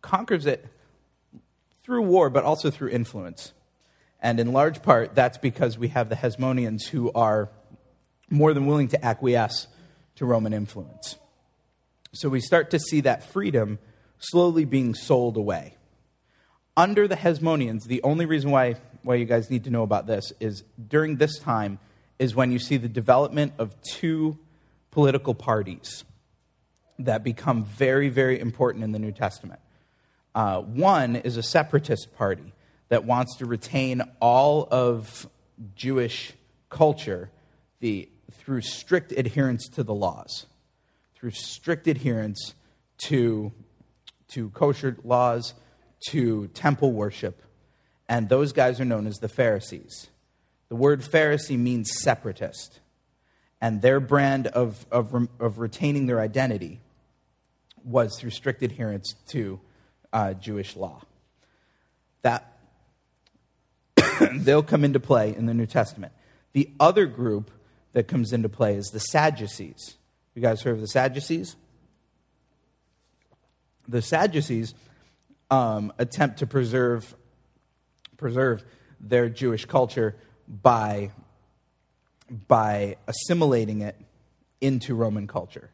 conquers 0.01 0.45
it 0.45 0.65
through 1.83 2.03
war, 2.03 2.29
but 2.29 2.43
also 2.43 2.69
through 2.69 2.89
influence. 2.89 3.53
And 4.21 4.39
in 4.39 4.53
large 4.53 4.83
part, 4.83 5.15
that's 5.15 5.37
because 5.37 5.77
we 5.77 5.89
have 5.89 6.09
the 6.09 6.15
Hasmoneans 6.15 6.87
who 6.87 7.11
are 7.13 7.49
more 8.29 8.53
than 8.53 8.65
willing 8.65 8.87
to 8.89 9.03
acquiesce 9.03 9.67
to 10.15 10.25
Roman 10.25 10.53
influence. 10.53 11.17
So 12.13 12.29
we 12.29 12.39
start 12.39 12.69
to 12.71 12.79
see 12.79 13.01
that 13.01 13.23
freedom 13.23 13.79
slowly 14.19 14.65
being 14.65 14.93
sold 14.93 15.37
away. 15.37 15.75
Under 16.77 17.07
the 17.07 17.15
Hasmoneans, 17.15 17.85
the 17.85 18.01
only 18.03 18.25
reason 18.25 18.51
why, 18.51 18.75
why 19.01 19.15
you 19.15 19.25
guys 19.25 19.49
need 19.49 19.63
to 19.65 19.69
know 19.69 19.83
about 19.83 20.07
this 20.07 20.31
is 20.39 20.63
during 20.87 21.17
this 21.17 21.39
time 21.39 21.79
is 22.19 22.35
when 22.35 22.51
you 22.51 22.59
see 22.59 22.77
the 22.77 22.87
development 22.87 23.53
of 23.57 23.75
two 23.81 24.37
political 24.91 25.33
parties 25.33 26.03
that 26.99 27.23
become 27.23 27.65
very, 27.65 28.09
very 28.09 28.39
important 28.39 28.83
in 28.83 28.91
the 28.91 28.99
New 28.99 29.11
Testament. 29.11 29.59
Uh, 30.33 30.61
one 30.61 31.15
is 31.15 31.37
a 31.37 31.43
separatist 31.43 32.15
party 32.15 32.53
that 32.89 33.05
wants 33.05 33.37
to 33.37 33.45
retain 33.45 34.01
all 34.19 34.67
of 34.71 35.27
Jewish 35.75 36.33
culture, 36.69 37.29
the 37.79 38.09
through 38.31 38.61
strict 38.61 39.11
adherence 39.11 39.67
to 39.69 39.83
the 39.83 39.93
laws, 39.93 40.45
through 41.15 41.31
strict 41.31 41.87
adherence 41.87 42.55
to, 42.97 43.51
to 44.29 44.49
kosher 44.51 44.97
laws, 45.03 45.53
to 46.07 46.47
temple 46.47 46.91
worship. 46.93 47.41
And 48.07 48.29
those 48.29 48.51
guys 48.53 48.79
are 48.79 48.85
known 48.85 49.07
as 49.07 49.19
the 49.19 49.29
Pharisees. 49.29 50.09
The 50.69 50.75
word 50.75 51.01
Pharisee 51.01 51.57
means 51.57 51.91
separatist. 52.01 52.79
And 53.59 53.81
their 53.81 53.99
brand 53.99 54.47
of, 54.47 54.85
of, 54.91 55.27
of 55.39 55.59
retaining 55.59 56.07
their 56.07 56.19
identity 56.19 56.79
was 57.83 58.17
through 58.19 58.31
strict 58.31 58.63
adherence 58.63 59.15
to 59.27 59.59
uh, 60.13 60.33
Jewish 60.33 60.75
law. 60.75 61.01
That 62.21 62.57
they'll 64.33 64.63
come 64.63 64.83
into 64.83 64.99
play 64.99 65.35
in 65.35 65.45
the 65.45 65.53
New 65.53 65.65
Testament. 65.65 66.13
The 66.53 66.69
other 66.79 67.05
group 67.05 67.51
that 67.93 68.07
comes 68.07 68.33
into 68.33 68.49
play 68.49 68.75
is 68.75 68.87
the 68.87 68.99
Sadducees. 68.99 69.95
You 70.35 70.41
guys 70.41 70.61
heard 70.61 70.75
of 70.75 70.81
the 70.81 70.87
Sadducees? 70.87 71.55
The 73.87 74.01
Sadducees 74.01 74.73
um, 75.49 75.91
attempt 75.97 76.39
to 76.39 76.47
preserve 76.47 77.15
preserve 78.17 78.63
their 78.99 79.29
Jewish 79.29 79.65
culture 79.65 80.15
by 80.47 81.11
by 82.47 82.97
assimilating 83.07 83.81
it 83.81 83.95
into 84.61 84.95
Roman 84.95 85.27
culture, 85.27 85.71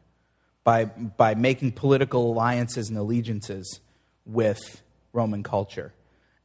by 0.64 0.86
by 0.86 1.34
making 1.34 1.72
political 1.72 2.32
alliances 2.32 2.88
and 2.88 2.98
allegiances 2.98 3.80
with 4.28 4.82
Roman 5.12 5.42
culture. 5.42 5.92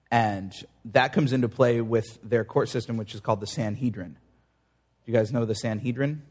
And 0.09 0.53
that 0.85 1.13
comes 1.13 1.33
into 1.33 1.49
play 1.49 1.81
with 1.81 2.19
their 2.23 2.43
court 2.43 2.69
system, 2.69 2.97
which 2.97 3.13
is 3.13 3.19
called 3.19 3.39
the 3.39 3.47
Sanhedrin. 3.47 4.13
Do 4.13 5.11
You 5.11 5.17
guys 5.17 5.31
know 5.31 5.45
the 5.45 5.55
Sanhedrin? 5.55 6.21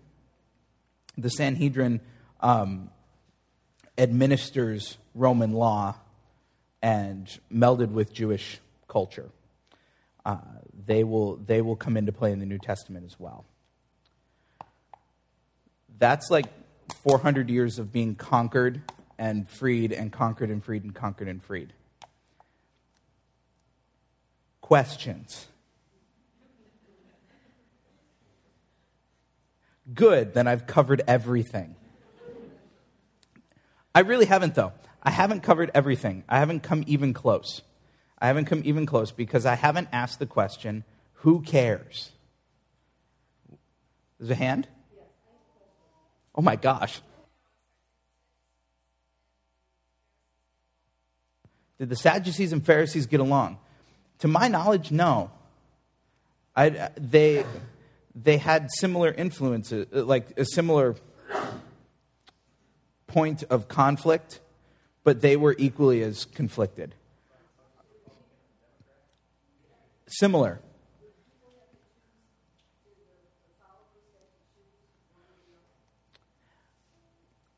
The 1.19 1.29
Sanhedrin 1.29 2.01
um, 2.41 2.91
administers 3.99 4.97
Roman 5.15 5.53
law 5.53 5.97
and 6.81 7.29
melded 7.53 7.91
with 7.91 8.13
Jewish 8.13 8.61
culture. 8.89 9.31
Uh, 10.25 10.39
they, 10.87 11.05
will, 11.05 11.37
they 11.37 11.61
will 11.61 11.77
come 11.77 11.97
into 11.97 12.13
play 12.13 12.33
in 12.33 12.39
the 12.39 12.47
New 12.47 12.59
Testament 12.59 13.05
as 13.05 13.19
well. 13.19 13.45
That's 15.99 16.31
like 16.31 16.47
400 17.03 17.51
years 17.51 17.79
of 17.79 17.93
being 17.93 18.15
conquered 18.15 18.83
and 19.19 19.49
freed 19.49 19.93
and 19.93 20.13
conquered 20.13 20.51
and 20.51 20.65
freed 20.65 20.85
and 20.85 20.95
conquered 20.95 21.29
and 21.29 21.43
freed. 21.43 21.73
Questions? 24.61 25.47
Good, 29.93 30.35
then 30.35 30.47
I've 30.47 30.67
covered 30.67 31.03
everything. 31.07 31.75
I 33.95 34.01
really 34.01 34.27
haven't, 34.27 34.55
though. 34.55 34.73
I 35.03 35.11
haven't 35.11 35.43
covered 35.43 35.71
everything. 35.75 36.25
I 36.29 36.39
haven't 36.39 36.63
come 36.63 36.85
even 36.87 37.13
close. 37.13 37.63
I 38.19 38.29
haven't 38.29 38.45
come 38.45 38.63
even 38.65 38.87
close 38.87 39.11
because 39.11 39.45
I 39.45 39.57
haven't 39.57 39.89
asked 39.93 40.19
the 40.19 40.27
question 40.27 40.85
who 41.15 41.43
cares? 41.43 42.11
There's 44.19 44.31
a 44.31 44.35
hand? 44.37 44.69
Oh 46.35 46.43
my 46.43 46.57
gosh. 46.57 47.01
Did 51.79 51.89
the 51.89 51.97
Sadducees 51.97 52.53
and 52.53 52.65
Pharisees 52.65 53.07
get 53.07 53.21
along? 53.21 53.59
To 54.21 54.29
my 54.29 54.49
knowledge, 54.49 54.91
no. 54.91 55.31
I, 56.55 56.91
they, 56.97 57.45
they 58.15 58.37
had 58.37 58.71
similar 58.79 59.11
influences, 59.11 59.87
like 59.91 60.39
a 60.39 60.45
similar 60.45 60.97
point 63.07 63.43
of 63.51 63.69
conflict, 63.69 64.41
but 65.05 65.21
they 65.21 65.37
were 65.37 65.55
equally 65.59 66.03
as 66.03 66.25
conflicted. 66.25 66.95
Similar. 70.07 70.61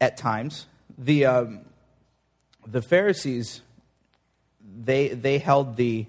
At 0.00 0.16
times, 0.16 0.66
the 0.96 1.24
um, 1.24 1.61
the 2.66 2.83
Pharisees 2.83 3.62
they, 4.64 5.09
they, 5.09 5.38
held 5.38 5.77
the, 5.77 6.07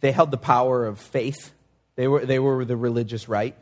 they 0.00 0.12
held 0.12 0.30
the 0.30 0.38
power 0.38 0.86
of 0.86 0.98
faith. 0.98 1.52
They 1.96 2.08
were, 2.08 2.24
they 2.24 2.38
were 2.38 2.64
the 2.64 2.76
religious 2.76 3.28
right, 3.28 3.56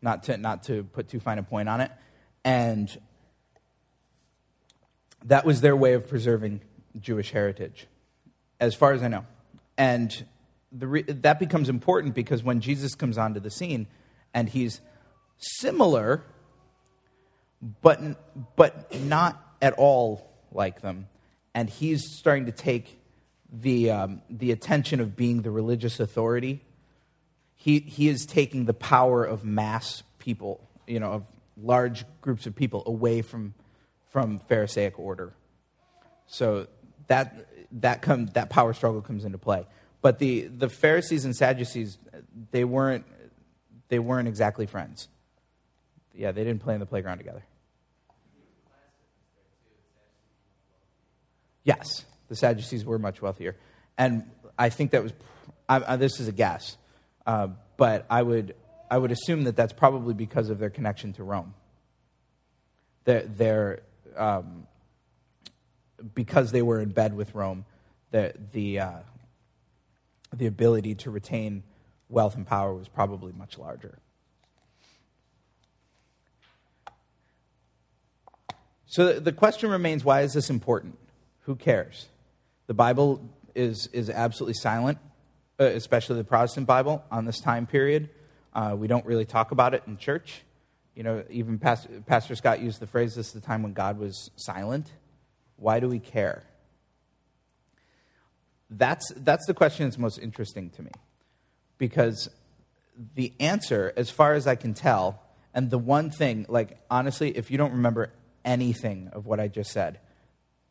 not 0.00 0.24
to, 0.24 0.36
not 0.36 0.64
to 0.64 0.84
put 0.84 1.08
too 1.08 1.20
fine 1.20 1.38
a 1.38 1.42
point 1.42 1.68
on 1.68 1.80
it. 1.80 1.90
And 2.44 2.94
that 5.24 5.44
was 5.44 5.60
their 5.60 5.76
way 5.76 5.94
of 5.94 6.08
preserving 6.08 6.60
Jewish 6.98 7.30
heritage, 7.30 7.86
as 8.60 8.74
far 8.74 8.92
as 8.92 9.02
I 9.02 9.08
know. 9.08 9.24
And 9.78 10.24
the 10.70 10.86
re- 10.86 11.02
that 11.02 11.38
becomes 11.38 11.68
important 11.68 12.14
because 12.14 12.42
when 12.42 12.60
Jesus 12.60 12.94
comes 12.94 13.18
onto 13.18 13.40
the 13.40 13.50
scene 13.50 13.86
and 14.34 14.48
he's 14.48 14.80
similar, 15.38 16.24
but, 17.82 18.00
but 18.56 19.00
not 19.02 19.56
at 19.60 19.74
all 19.74 20.30
like 20.50 20.80
them, 20.80 21.08
and 21.54 21.68
he's 21.68 22.16
starting 22.18 22.46
to 22.46 22.52
take 22.52 22.98
the, 23.52 23.90
um, 23.90 24.22
the 24.30 24.50
attention 24.50 25.00
of 25.00 25.14
being 25.14 25.42
the 25.42 25.50
religious 25.50 26.00
authority. 26.00 26.64
He, 27.54 27.80
he 27.80 28.08
is 28.08 28.26
taking 28.26 28.64
the 28.64 28.74
power 28.74 29.24
of 29.24 29.44
mass 29.44 30.02
people, 30.18 30.68
you 30.86 30.98
know, 30.98 31.12
of 31.12 31.24
large 31.56 32.04
groups 32.22 32.46
of 32.46 32.56
people 32.56 32.82
away 32.86 33.22
from, 33.22 33.54
from 34.10 34.40
Pharisaic 34.40 34.98
order. 34.98 35.34
So 36.26 36.66
that, 37.08 37.46
that, 37.72 38.02
come, 38.02 38.26
that 38.28 38.48
power 38.48 38.72
struggle 38.72 39.02
comes 39.02 39.24
into 39.24 39.38
play. 39.38 39.66
But 40.00 40.18
the, 40.18 40.48
the 40.48 40.68
Pharisees 40.68 41.24
and 41.24 41.36
Sadducees, 41.36 41.98
they 42.50 42.64
weren't, 42.64 43.04
they 43.88 43.98
weren't 43.98 44.26
exactly 44.26 44.66
friends. 44.66 45.08
Yeah, 46.14 46.32
they 46.32 46.42
didn't 46.42 46.62
play 46.62 46.74
in 46.74 46.80
the 46.80 46.86
playground 46.86 47.18
together. 47.18 47.44
Yes, 51.64 52.04
the 52.32 52.36
Sadducees 52.36 52.86
were 52.86 52.98
much 52.98 53.20
wealthier. 53.20 53.56
And 53.98 54.24
I 54.58 54.70
think 54.70 54.92
that 54.92 55.02
was, 55.02 55.12
I, 55.68 55.82
I, 55.86 55.96
this 55.96 56.18
is 56.18 56.28
a 56.28 56.32
guess, 56.32 56.78
uh, 57.26 57.48
but 57.76 58.06
I 58.08 58.22
would, 58.22 58.54
I 58.90 58.96
would 58.96 59.12
assume 59.12 59.44
that 59.44 59.54
that's 59.54 59.74
probably 59.74 60.14
because 60.14 60.48
of 60.48 60.58
their 60.58 60.70
connection 60.70 61.12
to 61.14 61.24
Rome. 61.24 61.52
Their, 63.04 63.24
their, 63.24 63.82
um, 64.16 64.66
because 66.14 66.52
they 66.52 66.62
were 66.62 66.80
in 66.80 66.88
bed 66.88 67.14
with 67.14 67.34
Rome, 67.34 67.66
the, 68.12 68.32
the, 68.52 68.80
uh, 68.80 68.98
the 70.32 70.46
ability 70.46 70.94
to 70.94 71.10
retain 71.10 71.64
wealth 72.08 72.34
and 72.34 72.46
power 72.46 72.72
was 72.72 72.88
probably 72.88 73.32
much 73.32 73.58
larger. 73.58 73.98
So 78.86 79.20
the 79.20 79.32
question 79.32 79.68
remains 79.68 80.02
why 80.02 80.22
is 80.22 80.32
this 80.32 80.48
important? 80.48 80.98
Who 81.42 81.56
cares? 81.56 82.08
The 82.72 82.76
Bible 82.76 83.20
is, 83.54 83.88
is 83.88 84.08
absolutely 84.08 84.54
silent, 84.54 84.96
uh, 85.60 85.64
especially 85.64 86.16
the 86.16 86.24
Protestant 86.24 86.66
Bible, 86.66 87.04
on 87.10 87.26
this 87.26 87.38
time 87.38 87.66
period. 87.66 88.08
Uh, 88.54 88.74
we 88.78 88.86
don't 88.86 89.04
really 89.04 89.26
talk 89.26 89.50
about 89.50 89.74
it 89.74 89.82
in 89.86 89.98
church. 89.98 90.40
You 90.94 91.02
know, 91.02 91.22
even 91.28 91.58
Pastor, 91.58 92.02
Pastor 92.06 92.34
Scott 92.34 92.62
used 92.62 92.80
the 92.80 92.86
phrase, 92.86 93.14
this 93.14 93.26
is 93.26 93.32
the 93.34 93.42
time 93.42 93.62
when 93.62 93.74
God 93.74 93.98
was 93.98 94.30
silent. 94.36 94.90
Why 95.56 95.80
do 95.80 95.88
we 95.90 95.98
care? 95.98 96.44
That's, 98.70 99.12
that's 99.18 99.46
the 99.46 99.52
question 99.52 99.84
that's 99.84 99.98
most 99.98 100.18
interesting 100.18 100.70
to 100.70 100.82
me. 100.82 100.92
Because 101.76 102.30
the 103.16 103.34
answer, 103.38 103.92
as 103.98 104.08
far 104.08 104.32
as 104.32 104.46
I 104.46 104.54
can 104.54 104.72
tell, 104.72 105.20
and 105.52 105.68
the 105.68 105.76
one 105.76 106.10
thing, 106.10 106.46
like, 106.48 106.80
honestly, 106.90 107.36
if 107.36 107.50
you 107.50 107.58
don't 107.58 107.72
remember 107.72 108.14
anything 108.46 109.10
of 109.12 109.26
what 109.26 109.40
I 109.40 109.48
just 109.48 109.72
said, 109.72 110.00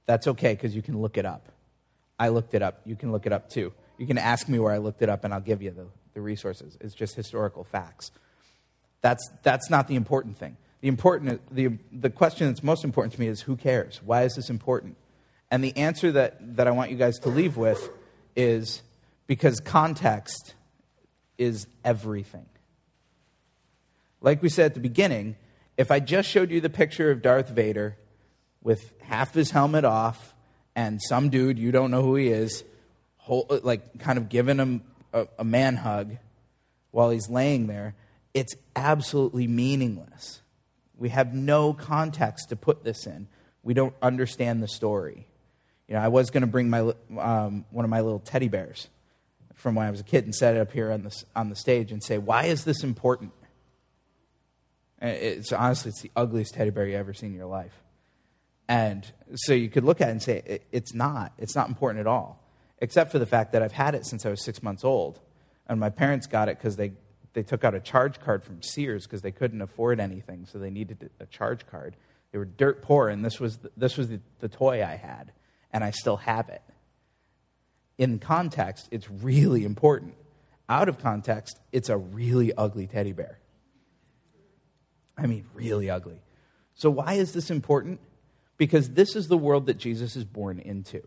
that's 0.08 0.26
okay 0.30 0.54
because 0.54 0.76
you 0.76 0.82
can 0.82 1.00
look 1.00 1.16
it 1.16 1.28
up. 1.28 1.50
I 2.22 2.28
looked 2.28 2.54
it 2.54 2.62
up. 2.62 2.82
You 2.86 2.96
can 2.96 3.12
look 3.12 3.26
it 3.26 3.34
up 3.34 3.50
too. 3.50 3.74
You 3.98 4.06
can 4.06 4.20
ask 4.20 4.48
me 4.48 4.60
where 4.60 4.72
I 4.72 4.78
looked 4.78 5.02
it 5.02 5.10
up, 5.10 5.24
and 5.24 5.34
I'll 5.34 5.42
give 5.42 5.64
you 5.64 5.72
the, 5.72 5.88
the 6.14 6.22
resources. 6.22 6.78
It's 6.80 6.94
just 6.94 7.16
historical 7.16 7.64
facts. 7.64 8.12
That's, 9.02 9.28
that's 9.42 9.72
not 9.72 9.88
the 9.88 9.96
important 9.96 10.38
thing. 10.38 10.56
The, 10.82 10.88
important, 10.88 11.42
the, 11.52 11.80
the 11.92 12.12
question 12.12 12.46
that's 12.46 12.62
most 12.62 12.84
important 12.84 13.14
to 13.16 13.20
me 13.20 13.26
is 13.26 13.42
who 13.42 13.56
cares? 13.56 14.02
Why 14.06 14.22
is 14.22 14.36
this 14.36 14.52
important? 14.52 14.98
And 15.50 15.64
the 15.64 15.76
answer 15.76 16.12
that, 16.12 16.58
that 16.58 16.68
I 16.68 16.72
want 16.72 16.92
you 16.92 16.96
guys 16.96 17.18
to 17.20 17.30
leave 17.30 17.58
with 17.58 17.90
is 18.36 18.84
because 19.26 19.60
context 19.60 20.54
is 21.40 21.66
everything. 21.84 22.46
Like 24.22 24.44
we 24.44 24.50
said 24.50 24.68
at 24.68 24.74
the 24.76 24.80
beginning, 24.80 25.38
if 25.76 25.90
I 25.90 26.00
just 26.00 26.30
showed 26.30 26.52
you 26.52 26.62
the 26.62 26.70
picture 26.70 27.10
of 27.10 27.24
Darth 27.24 27.50
Vader 27.50 27.98
with 28.62 28.94
half 29.02 29.34
his 29.34 29.50
helmet 29.50 29.86
off 29.86 30.36
and 30.76 31.02
some 31.02 31.30
dude, 31.30 31.60
you 31.60 31.72
don't 31.72 31.92
know 31.92 32.02
who 32.02 32.16
he 32.16 32.28
is, 32.28 32.64
hold, 33.18 33.64
like 33.64 34.00
kind 34.00 34.18
of 34.18 34.30
giving 34.30 34.58
him 34.58 34.82
a, 35.14 35.28
a 35.40 35.44
man 35.44 35.76
hug 35.76 36.18
while 36.92 37.10
he's 37.10 37.30
laying 37.30 37.68
there, 37.68 37.96
it's 38.34 38.56
absolutely 38.76 39.48
meaningless. 39.48 40.42
We 40.98 41.10
have 41.10 41.34
no 41.34 41.74
context 41.74 42.50
to 42.50 42.56
put 42.56 42.84
this 42.84 43.06
in. 43.06 43.28
We 43.64 43.74
don't 43.74 43.96
understand 44.02 44.62
the 44.62 44.68
story. 44.68 45.28
You 45.88 45.96
know, 45.96 46.02
I 46.02 46.08
was 46.08 46.30
going 46.30 46.42
to 46.42 46.48
bring 46.48 46.70
my, 46.70 46.94
um, 47.18 47.66
one 47.72 47.86
of 47.86 47.90
my 47.90 48.02
little 48.02 48.20
teddy 48.20 48.48
bears 48.48 48.88
from 49.56 49.76
when 49.76 49.86
I 49.86 49.92
was 49.92 50.00
a 50.00 50.04
kid 50.04 50.26
and 50.26 50.34
set 50.34 50.56
it 50.56 50.60
up 50.60 50.72
here 50.72 50.92
on 50.92 51.04
the, 51.04 51.24
on 51.36 51.50
the 51.50 51.56
stage 51.56 51.92
and 51.92 52.04
say, 52.04 52.18
why 52.18 52.46
is 52.46 52.64
this 52.64 52.84
important? 52.84 53.32
It's 55.02 55.52
honestly, 55.52 55.90
it's 55.90 56.02
the 56.02 56.12
ugliest 56.16 56.54
teddy 56.54 56.70
bear 56.70 56.88
you 56.88 56.96
ever 56.96 57.14
seen 57.14 57.32
in 57.32 57.36
your 57.36 57.48
life. 57.48 57.74
And 58.72 59.06
so 59.36 59.52
you 59.52 59.68
could 59.68 59.84
look 59.84 60.00
at 60.00 60.08
it 60.08 60.12
and 60.12 60.24
say, 60.24 60.62
it's 60.72 60.94
not. 60.94 61.34
It's 61.38 61.56
not 61.56 61.68
important 61.68 62.00
at 62.00 62.08
all, 62.08 62.42
except 62.78 63.12
for 63.12 63.20
the 63.20 63.26
fact 63.26 63.52
that 63.52 63.62
I've 63.62 63.74
had 63.74 63.96
it 63.96 64.06
since 64.06 64.26
I 64.26 64.30
was 64.30 64.42
six 64.42 64.64
months 64.64 64.86
old. 64.86 65.20
And 65.68 65.78
my 65.78 65.90
parents 65.90 66.26
got 66.26 66.48
it 66.48 66.58
because 66.58 66.78
they, 66.78 66.94
they 67.34 67.44
took 67.44 67.66
out 67.66 67.76
a 67.76 67.82
charge 67.82 68.22
card 68.22 68.46
from 68.46 68.62
Sears 68.62 69.06
because 69.06 69.24
they 69.24 69.32
couldn't 69.34 69.62
afford 69.62 70.00
anything, 70.00 70.46
so 70.46 70.58
they 70.58 70.70
needed 70.70 71.10
a 71.20 71.26
charge 71.26 71.68
card. 71.68 71.98
They 72.32 72.38
were 72.38 72.46
dirt 72.46 72.82
poor, 72.82 73.10
and 73.10 73.26
this 73.26 73.42
was, 73.42 73.58
the, 73.58 73.72
this 73.76 73.98
was 73.98 74.08
the, 74.08 74.22
the 74.40 74.48
toy 74.48 74.82
I 74.82 74.96
had, 74.96 75.34
and 75.74 75.84
I 75.84 75.92
still 75.92 76.18
have 76.18 76.48
it. 76.48 76.62
In 77.98 78.20
context, 78.20 78.88
it's 78.90 79.12
really 79.12 79.66
important. 79.66 80.14
Out 80.70 80.88
of 80.88 80.98
context, 80.98 81.60
it's 81.74 81.90
a 81.90 81.98
really 81.98 82.54
ugly 82.56 82.88
teddy 82.88 83.12
bear. 83.12 83.38
I 85.18 85.28
mean, 85.28 85.44
really 85.54 85.90
ugly. 85.90 86.22
So, 86.74 86.90
why 86.90 87.16
is 87.16 87.34
this 87.34 87.52
important? 87.52 88.00
Because 88.62 88.92
this 88.92 89.16
is 89.16 89.28
the 89.28 89.40
world 89.40 89.66
that 89.66 89.80
Jesus 89.80 90.16
is 90.16 90.24
born 90.24 90.60
into. 90.60 91.02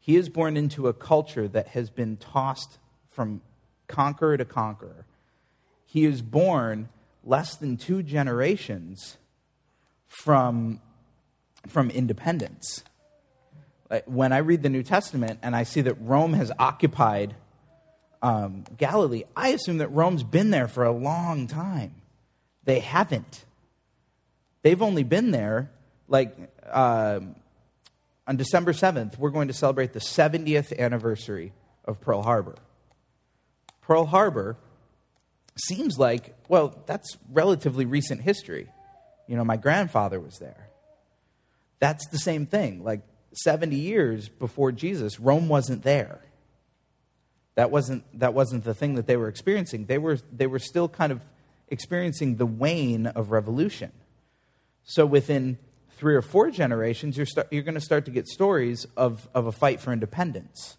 He 0.00 0.16
is 0.16 0.30
born 0.30 0.56
into 0.56 0.88
a 0.88 0.94
culture 0.94 1.46
that 1.46 1.68
has 1.68 1.90
been 1.90 2.16
tossed 2.16 2.78
from 3.10 3.42
conqueror 3.88 4.38
to 4.38 4.46
conqueror. 4.46 5.04
He 5.84 6.06
is 6.06 6.22
born 6.22 6.88
less 7.22 7.56
than 7.56 7.76
two 7.76 8.02
generations 8.02 9.18
from, 10.08 10.80
from 11.68 11.90
independence. 11.90 12.84
When 14.06 14.32
I 14.32 14.38
read 14.38 14.62
the 14.62 14.70
New 14.70 14.82
Testament 14.82 15.40
and 15.42 15.54
I 15.54 15.64
see 15.64 15.82
that 15.82 16.00
Rome 16.00 16.32
has 16.32 16.50
occupied 16.58 17.34
um, 18.22 18.64
Galilee, 18.78 19.24
I 19.36 19.48
assume 19.48 19.76
that 19.76 19.88
Rome's 19.88 20.22
been 20.22 20.48
there 20.48 20.68
for 20.68 20.84
a 20.84 20.92
long 20.92 21.48
time. 21.48 21.96
They 22.64 22.78
haven't. 22.78 23.44
They've 24.62 24.80
only 24.80 25.02
been 25.02 25.32
there, 25.32 25.70
like, 26.08 26.36
uh, 26.70 27.20
on 28.26 28.36
December 28.36 28.72
7th, 28.72 29.18
we're 29.18 29.30
going 29.30 29.48
to 29.48 29.54
celebrate 29.54 29.92
the 29.92 30.00
70th 30.00 30.76
anniversary 30.78 31.52
of 31.84 32.00
Pearl 32.00 32.22
Harbor. 32.22 32.54
Pearl 33.80 34.06
Harbor 34.06 34.56
seems 35.56 35.98
like, 35.98 36.34
well, 36.48 36.82
that's 36.86 37.16
relatively 37.30 37.84
recent 37.84 38.22
history. 38.22 38.68
You 39.26 39.36
know, 39.36 39.44
my 39.44 39.56
grandfather 39.56 40.20
was 40.20 40.38
there. 40.38 40.68
That's 41.78 42.06
the 42.08 42.18
same 42.18 42.46
thing. 42.46 42.84
Like 42.84 43.00
70 43.34 43.76
years 43.76 44.28
before 44.28 44.72
Jesus, 44.72 45.18
Rome 45.18 45.48
wasn't 45.48 45.82
there. 45.82 46.20
That 47.54 47.70
wasn't, 47.70 48.04
that 48.18 48.34
wasn't 48.34 48.64
the 48.64 48.74
thing 48.74 48.94
that 48.94 49.06
they 49.06 49.16
were 49.16 49.28
experiencing. 49.28 49.86
They 49.86 49.98
were, 49.98 50.18
they 50.32 50.46
were 50.46 50.58
still 50.58 50.88
kind 50.88 51.12
of 51.12 51.20
experiencing 51.68 52.36
the 52.36 52.46
wane 52.46 53.06
of 53.06 53.30
revolution. 53.30 53.92
So 54.84 55.04
within 55.04 55.58
three 56.02 56.16
or 56.16 56.20
four 56.20 56.50
generations, 56.50 57.16
you're, 57.16 57.24
start, 57.24 57.46
you're 57.52 57.62
going 57.62 57.76
to 57.76 57.80
start 57.80 58.04
to 58.06 58.10
get 58.10 58.26
stories 58.26 58.88
of, 58.96 59.28
of 59.36 59.46
a 59.46 59.52
fight 59.52 59.80
for 59.80 59.92
independence. 59.92 60.76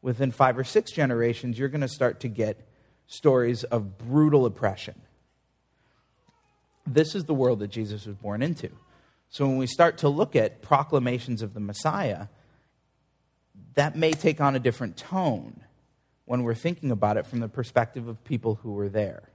Within 0.00 0.30
five 0.30 0.56
or 0.56 0.62
six 0.62 0.92
generations, 0.92 1.58
you're 1.58 1.68
going 1.68 1.80
to 1.80 1.88
start 1.88 2.20
to 2.20 2.28
get 2.28 2.68
stories 3.08 3.64
of 3.64 3.98
brutal 3.98 4.46
oppression. 4.46 4.94
This 6.86 7.16
is 7.16 7.24
the 7.24 7.34
world 7.34 7.58
that 7.58 7.72
Jesus 7.72 8.06
was 8.06 8.14
born 8.14 8.42
into. 8.42 8.70
So 9.28 9.44
when 9.44 9.56
we 9.56 9.66
start 9.66 9.98
to 9.98 10.08
look 10.08 10.36
at 10.36 10.62
proclamations 10.62 11.42
of 11.42 11.52
the 11.52 11.58
Messiah, 11.58 12.28
that 13.74 13.96
may 13.96 14.12
take 14.12 14.40
on 14.40 14.54
a 14.54 14.60
different 14.60 14.96
tone 14.96 15.62
when 16.26 16.44
we're 16.44 16.54
thinking 16.54 16.92
about 16.92 17.16
it 17.16 17.26
from 17.26 17.40
the 17.40 17.48
perspective 17.48 18.06
of 18.06 18.22
people 18.22 18.60
who 18.62 18.74
were 18.74 18.88
there 18.88 19.30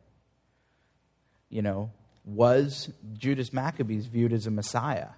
you 1.50 1.62
know, 1.62 1.92
was 2.26 2.92
Judas 3.14 3.54
Maccabees 3.54 4.06
viewed 4.06 4.34
as 4.34 4.46
a 4.48 4.52
Messiah? 4.52 5.10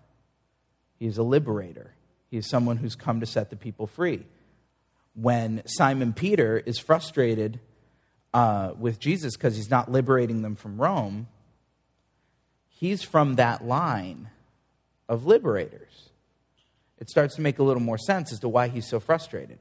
He 1.00 1.08
is 1.08 1.18
a 1.18 1.24
liberator. 1.24 1.94
He 2.30 2.38
is 2.38 2.50
someone 2.50 2.78
who's 2.78 2.96
come 2.96 3.20
to 3.20 3.26
set 3.26 3.50
the 3.50 3.56
people 3.56 3.88
free. 3.88 4.26
When 5.14 5.62
Simon 5.66 6.14
Peter 6.14 6.58
is 6.58 6.80
frustrated 6.80 7.60
uh, 8.34 8.74
with 8.78 9.00
Jesus 9.00 9.36
because 9.36 9.56
he's 9.56 9.70
not 9.70 9.92
liberating 9.92 10.42
them 10.42 10.56
from 10.56 10.80
Rome, 10.80 11.28
he's 12.70 13.04
from 13.04 13.36
that 13.36 13.66
line 13.66 14.30
of 15.10 15.26
liberators. 15.26 16.10
It 17.00 17.10
starts 17.10 17.36
to 17.36 17.42
make 17.42 17.60
a 17.60 17.64
little 17.64 17.82
more 17.82 17.98
sense 17.98 18.32
as 18.32 18.40
to 18.40 18.48
why 18.48 18.68
he's 18.68 18.88
so 18.88 19.00
frustrated. 19.00 19.60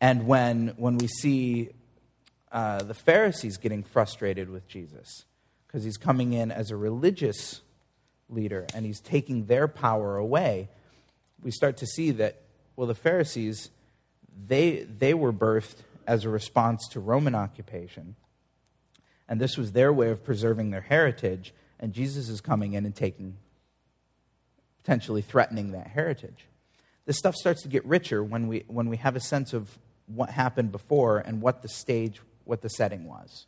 And 0.00 0.26
when, 0.26 0.74
when 0.76 0.98
we 0.98 1.08
see 1.08 1.70
uh, 2.52 2.82
the 2.82 2.94
Pharisees 2.94 3.56
getting 3.56 3.82
frustrated 3.82 4.50
with 4.50 4.68
Jesus, 4.68 5.24
because 5.70 5.84
he's 5.84 5.96
coming 5.96 6.32
in 6.32 6.50
as 6.50 6.72
a 6.72 6.76
religious 6.76 7.60
leader 8.28 8.66
and 8.74 8.84
he's 8.84 9.00
taking 9.00 9.46
their 9.46 9.68
power 9.68 10.16
away, 10.16 10.68
we 11.44 11.52
start 11.52 11.76
to 11.76 11.86
see 11.86 12.10
that, 12.10 12.42
well, 12.74 12.88
the 12.88 12.94
Pharisees, 12.94 13.70
they, 14.48 14.82
they 14.82 15.14
were 15.14 15.32
birthed 15.32 15.76
as 16.08 16.24
a 16.24 16.28
response 16.28 16.88
to 16.88 16.98
Roman 16.98 17.36
occupation. 17.36 18.16
And 19.28 19.40
this 19.40 19.56
was 19.56 19.70
their 19.70 19.92
way 19.92 20.10
of 20.10 20.24
preserving 20.24 20.70
their 20.70 20.80
heritage. 20.80 21.54
And 21.78 21.92
Jesus 21.92 22.28
is 22.28 22.40
coming 22.40 22.72
in 22.72 22.84
and 22.84 22.94
taking, 22.94 23.36
potentially 24.82 25.22
threatening 25.22 25.70
that 25.70 25.86
heritage. 25.86 26.46
This 27.06 27.16
stuff 27.16 27.36
starts 27.36 27.62
to 27.62 27.68
get 27.68 27.84
richer 27.84 28.24
when 28.24 28.48
we, 28.48 28.64
when 28.66 28.88
we 28.88 28.96
have 28.96 29.14
a 29.14 29.20
sense 29.20 29.52
of 29.52 29.78
what 30.06 30.30
happened 30.30 30.72
before 30.72 31.18
and 31.18 31.40
what 31.40 31.62
the 31.62 31.68
stage, 31.68 32.20
what 32.44 32.60
the 32.60 32.70
setting 32.70 33.04
was. 33.04 33.46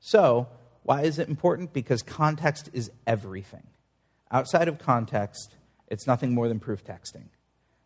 So, 0.00 0.48
why 0.82 1.02
is 1.02 1.18
it 1.18 1.28
important? 1.28 1.72
Because 1.72 2.02
context 2.02 2.70
is 2.72 2.90
everything. 3.06 3.66
Outside 4.30 4.68
of 4.68 4.78
context, 4.78 5.54
it's 5.88 6.06
nothing 6.06 6.34
more 6.34 6.48
than 6.48 6.60
proof 6.60 6.84
texting. 6.84 7.28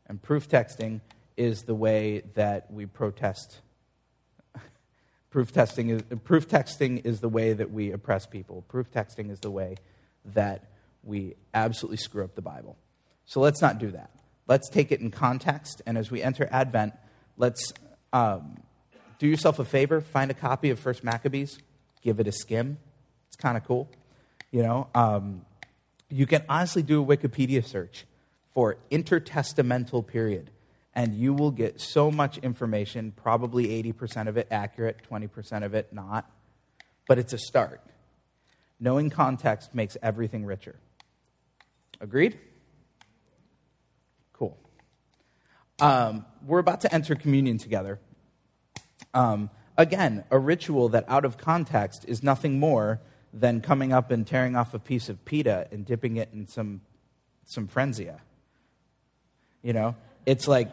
And 0.07 0.23
proof 0.23 0.49
texting 0.49 1.01
is 1.37 1.63
the 1.63 1.75
way 1.75 2.23
that 2.35 2.71
we 2.71 2.87
protest. 2.87 3.61
proof, 5.31 5.53
testing 5.53 5.91
is, 5.91 6.03
proof 6.23 6.47
texting 6.47 7.05
is 7.05 7.21
the 7.21 7.29
way 7.29 7.53
that 7.53 7.71
we 7.73 7.91
oppress 7.93 8.27
people. 8.27 8.63
Proof 8.69 8.91
texting 8.91 9.31
is 9.31 9.41
the 9.41 9.51
way 9.51 9.77
that 10.27 10.71
we 11.03 11.35
absolutely 11.53 11.97
screw 11.97 12.25
up 12.25 12.35
the 12.35 12.43
Bible. 12.43 12.77
So 13.25 13.41
let's 13.41 13.61
not 13.61 13.79
do 13.79 13.91
that. 13.93 14.11
Let's 14.47 14.69
take 14.69 14.93
it 14.93 15.01
in 15.01 15.11
context. 15.11 15.81
And 15.87 15.97
as 15.97 16.11
we 16.11 16.23
enter 16.23 16.49
Advent, 16.53 16.93
let's 17.39 17.73
um, 18.13 18.59
do 19.19 19.27
yourself 19.27 19.59
a 19.59 19.65
favor 19.65 20.01
find 20.01 20.31
a 20.31 20.35
copy 20.35 20.71
of 20.71 20.79
First 20.79 21.03
Maccabees 21.03 21.59
give 22.05 22.21
it 22.21 22.29
a 22.29 22.33
skim. 22.33 22.79
It's 23.27 23.37
kind 23.37 23.57
of 23.57 23.65
cool. 23.65 23.89
You 24.53 24.63
know, 24.63 24.87
um, 24.95 25.45
you 26.09 26.27
can 26.27 26.45
honestly 26.49 26.83
do 26.83 27.03
a 27.03 27.05
Wikipedia 27.05 27.67
search 27.67 28.05
for 28.53 28.77
intertestamental 28.93 30.07
period, 30.07 30.51
and 30.95 31.15
you 31.15 31.35
will 31.35 31.51
get 31.51 31.81
so 31.81 32.11
much 32.11 32.39
information, 32.39 33.13
probably 33.17 33.83
80% 33.83 34.29
of 34.29 34.37
it 34.37 34.47
accurate, 34.51 34.99
20% 35.11 35.65
of 35.65 35.75
it 35.75 35.93
not. 35.93 36.31
But 37.09 37.19
it's 37.19 37.33
a 37.33 37.39
start. 37.39 37.81
Knowing 38.79 39.11
context 39.11 39.75
makes 39.75 39.97
everything 40.03 40.45
richer. 40.45 40.77
Agreed? 42.01 42.39
Cool. 44.33 44.57
Um, 45.81 46.25
we're 46.47 46.61
about 46.61 46.83
to 46.83 46.95
enter 46.95 47.15
communion 47.15 47.59
together. 47.59 47.99
Um, 49.13 49.51
Again, 49.77 50.25
a 50.31 50.39
ritual 50.39 50.89
that 50.91 51.05
out 51.09 51.25
of 51.25 51.37
context 51.37 52.05
is 52.07 52.23
nothing 52.23 52.61
more 52.61 53.01
than 53.33 53.61
coming 53.61 53.93
up 53.93 54.13
and 54.13 54.25
tearing 54.25 54.55
off 54.55 54.73
a 54.73 54.79
piece 54.79 55.09
of 55.09 55.25
pita 55.25 55.67
and 55.73 55.85
dipping 55.85 56.17
it 56.17 56.29
in 56.33 56.47
some, 56.47 56.81
some 57.45 57.67
Franzia. 57.67 58.19
You 59.63 59.73
know, 59.73 59.97
it's 60.27 60.47
like, 60.47 60.71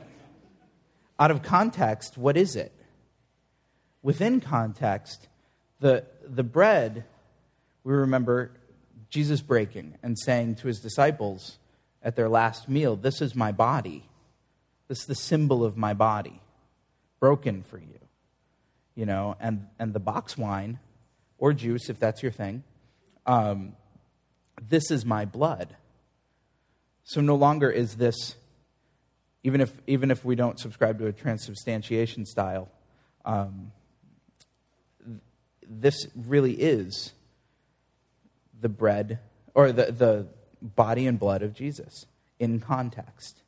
out 1.20 1.32
of 1.32 1.42
context, 1.42 2.18
what 2.18 2.38
is 2.38 2.56
it? 2.56 2.72
Within 4.04 4.40
context, 4.40 5.28
the, 5.80 6.06
the 6.24 6.44
bread, 6.44 7.04
we 7.84 7.94
remember 7.94 8.52
Jesus 9.10 9.42
breaking 9.42 9.98
and 10.04 10.18
saying 10.18 10.56
to 10.56 10.68
his 10.68 10.80
disciples 10.80 11.58
at 12.04 12.16
their 12.16 12.30
last 12.30 12.70
meal, 12.70 12.96
This 12.96 13.22
is 13.22 13.36
my 13.36 13.52
body. 13.52 14.04
This 14.88 15.00
is 15.00 15.06
the 15.06 15.16
symbol 15.16 15.64
of 15.64 15.78
my 15.78 15.94
body, 15.94 16.42
broken 17.20 17.64
for 17.64 17.78
you 17.78 18.02
you 18.96 19.06
know, 19.06 19.36
and, 19.40 19.68
and 19.80 19.94
the 19.94 20.00
box 20.00 20.38
wine 20.38 20.80
or 21.38 21.54
juice, 21.54 21.90
if 21.90 22.00
that's 22.00 22.22
your 22.22 22.32
thing, 22.32 22.64
um, 23.26 23.74
this 24.62 24.92
is 24.92 25.06
my 25.06 25.26
blood. 25.26 25.76
So 27.04 27.22
no 27.22 27.36
longer 27.36 27.70
is 27.70 27.96
this, 27.96 28.36
even 29.44 29.62
if, 29.62 29.72
even 29.88 30.12
if 30.12 30.24
we 30.24 30.36
don't 30.36 30.60
subscribe 30.60 31.00
to 31.00 31.08
a 31.08 31.12
transubstantiation 31.12 32.26
style, 32.26 32.70
um, 33.26 33.72
this 35.68 36.08
really 36.16 36.54
is 36.54 37.14
the 38.60 38.70
bread 38.70 39.20
or 39.54 39.72
the, 39.72 39.92
the 39.92 40.28
body 40.62 41.08
and 41.08 41.18
blood 41.20 41.42
of 41.42 41.54
Jesus 41.54 42.06
in 42.40 42.60
context. 42.60 43.42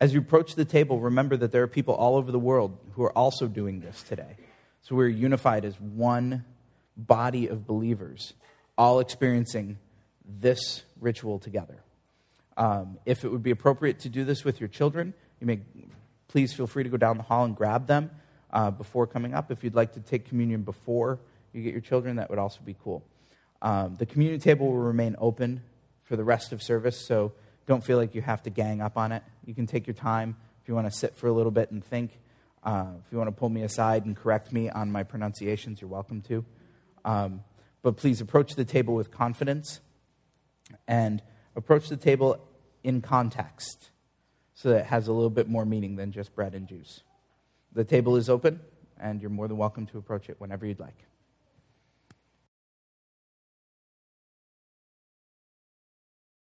As 0.00 0.14
you 0.14 0.20
approach 0.20 0.54
the 0.54 0.64
table, 0.64 1.00
remember 1.00 1.36
that 1.36 1.52
there 1.52 1.62
are 1.62 1.68
people 1.68 1.94
all 1.94 2.16
over 2.16 2.32
the 2.32 2.38
world 2.38 2.78
who 2.92 3.02
are 3.02 3.16
also 3.16 3.46
doing 3.46 3.80
this 3.80 4.02
today. 4.02 4.36
So 4.82 4.94
we're 4.96 5.08
unified 5.08 5.64
as 5.64 5.78
one 5.80 6.44
body 6.96 7.48
of 7.48 7.66
believers, 7.66 8.34
all 8.76 9.00
experiencing 9.00 9.78
this 10.24 10.82
ritual 11.00 11.38
together. 11.38 11.82
Um, 12.56 12.98
if 13.06 13.24
it 13.24 13.28
would 13.30 13.42
be 13.42 13.50
appropriate 13.50 14.00
to 14.00 14.08
do 14.08 14.24
this 14.24 14.44
with 14.44 14.60
your 14.60 14.68
children, 14.68 15.14
you 15.40 15.46
may 15.46 15.60
please 16.28 16.52
feel 16.52 16.66
free 16.66 16.84
to 16.84 16.90
go 16.90 16.96
down 16.96 17.16
the 17.16 17.22
hall 17.22 17.44
and 17.44 17.56
grab 17.56 17.86
them 17.86 18.10
uh, 18.52 18.70
before 18.70 19.06
coming 19.06 19.34
up. 19.34 19.50
If 19.50 19.64
you'd 19.64 19.74
like 19.74 19.92
to 19.94 20.00
take 20.00 20.28
communion 20.28 20.62
before 20.62 21.18
you 21.52 21.62
get 21.62 21.72
your 21.72 21.80
children, 21.80 22.16
that 22.16 22.30
would 22.30 22.38
also 22.38 22.60
be 22.64 22.76
cool. 22.82 23.02
Um, 23.62 23.96
the 23.96 24.06
communion 24.06 24.40
table 24.40 24.66
will 24.66 24.78
remain 24.78 25.16
open 25.18 25.62
for 26.04 26.16
the 26.16 26.24
rest 26.24 26.52
of 26.52 26.62
service, 26.62 26.96
so 26.96 27.32
don't 27.66 27.84
feel 27.84 27.98
like 27.98 28.14
you 28.14 28.22
have 28.22 28.42
to 28.44 28.50
gang 28.50 28.80
up 28.80 28.96
on 28.96 29.12
it. 29.12 29.22
You 29.44 29.54
can 29.54 29.66
take 29.66 29.86
your 29.86 29.94
time 29.94 30.36
if 30.62 30.68
you 30.68 30.74
want 30.74 30.90
to 30.90 30.96
sit 30.96 31.16
for 31.16 31.26
a 31.26 31.32
little 31.32 31.52
bit 31.52 31.70
and 31.70 31.84
think. 31.84 32.18
Uh, 32.62 32.86
if 33.04 33.10
you 33.10 33.18
want 33.18 33.28
to 33.28 33.32
pull 33.32 33.48
me 33.48 33.62
aside 33.62 34.04
and 34.04 34.16
correct 34.16 34.52
me 34.52 34.68
on 34.68 34.90
my 34.90 35.02
pronunciations, 35.02 35.80
you're 35.80 35.90
welcome 35.90 36.20
to. 36.22 36.44
Um, 37.04 37.42
but 37.82 37.96
please 37.96 38.20
approach 38.20 38.54
the 38.54 38.64
table 38.64 38.94
with 38.94 39.10
confidence 39.10 39.80
and 40.86 41.22
approach 41.56 41.88
the 41.88 41.96
table 41.96 42.46
in 42.84 43.00
context 43.00 43.90
so 44.54 44.68
that 44.70 44.80
it 44.80 44.86
has 44.86 45.08
a 45.08 45.12
little 45.12 45.30
bit 45.30 45.48
more 45.48 45.64
meaning 45.64 45.96
than 45.96 46.12
just 46.12 46.34
bread 46.34 46.54
and 46.54 46.68
juice. 46.68 47.02
The 47.72 47.84
table 47.84 48.16
is 48.16 48.28
open, 48.28 48.60
and 49.00 49.20
you're 49.22 49.30
more 49.30 49.48
than 49.48 49.56
welcome 49.56 49.86
to 49.86 49.98
approach 49.98 50.28
it 50.28 50.36
whenever 50.38 50.66
you'd 50.66 50.80
like. 50.80 51.06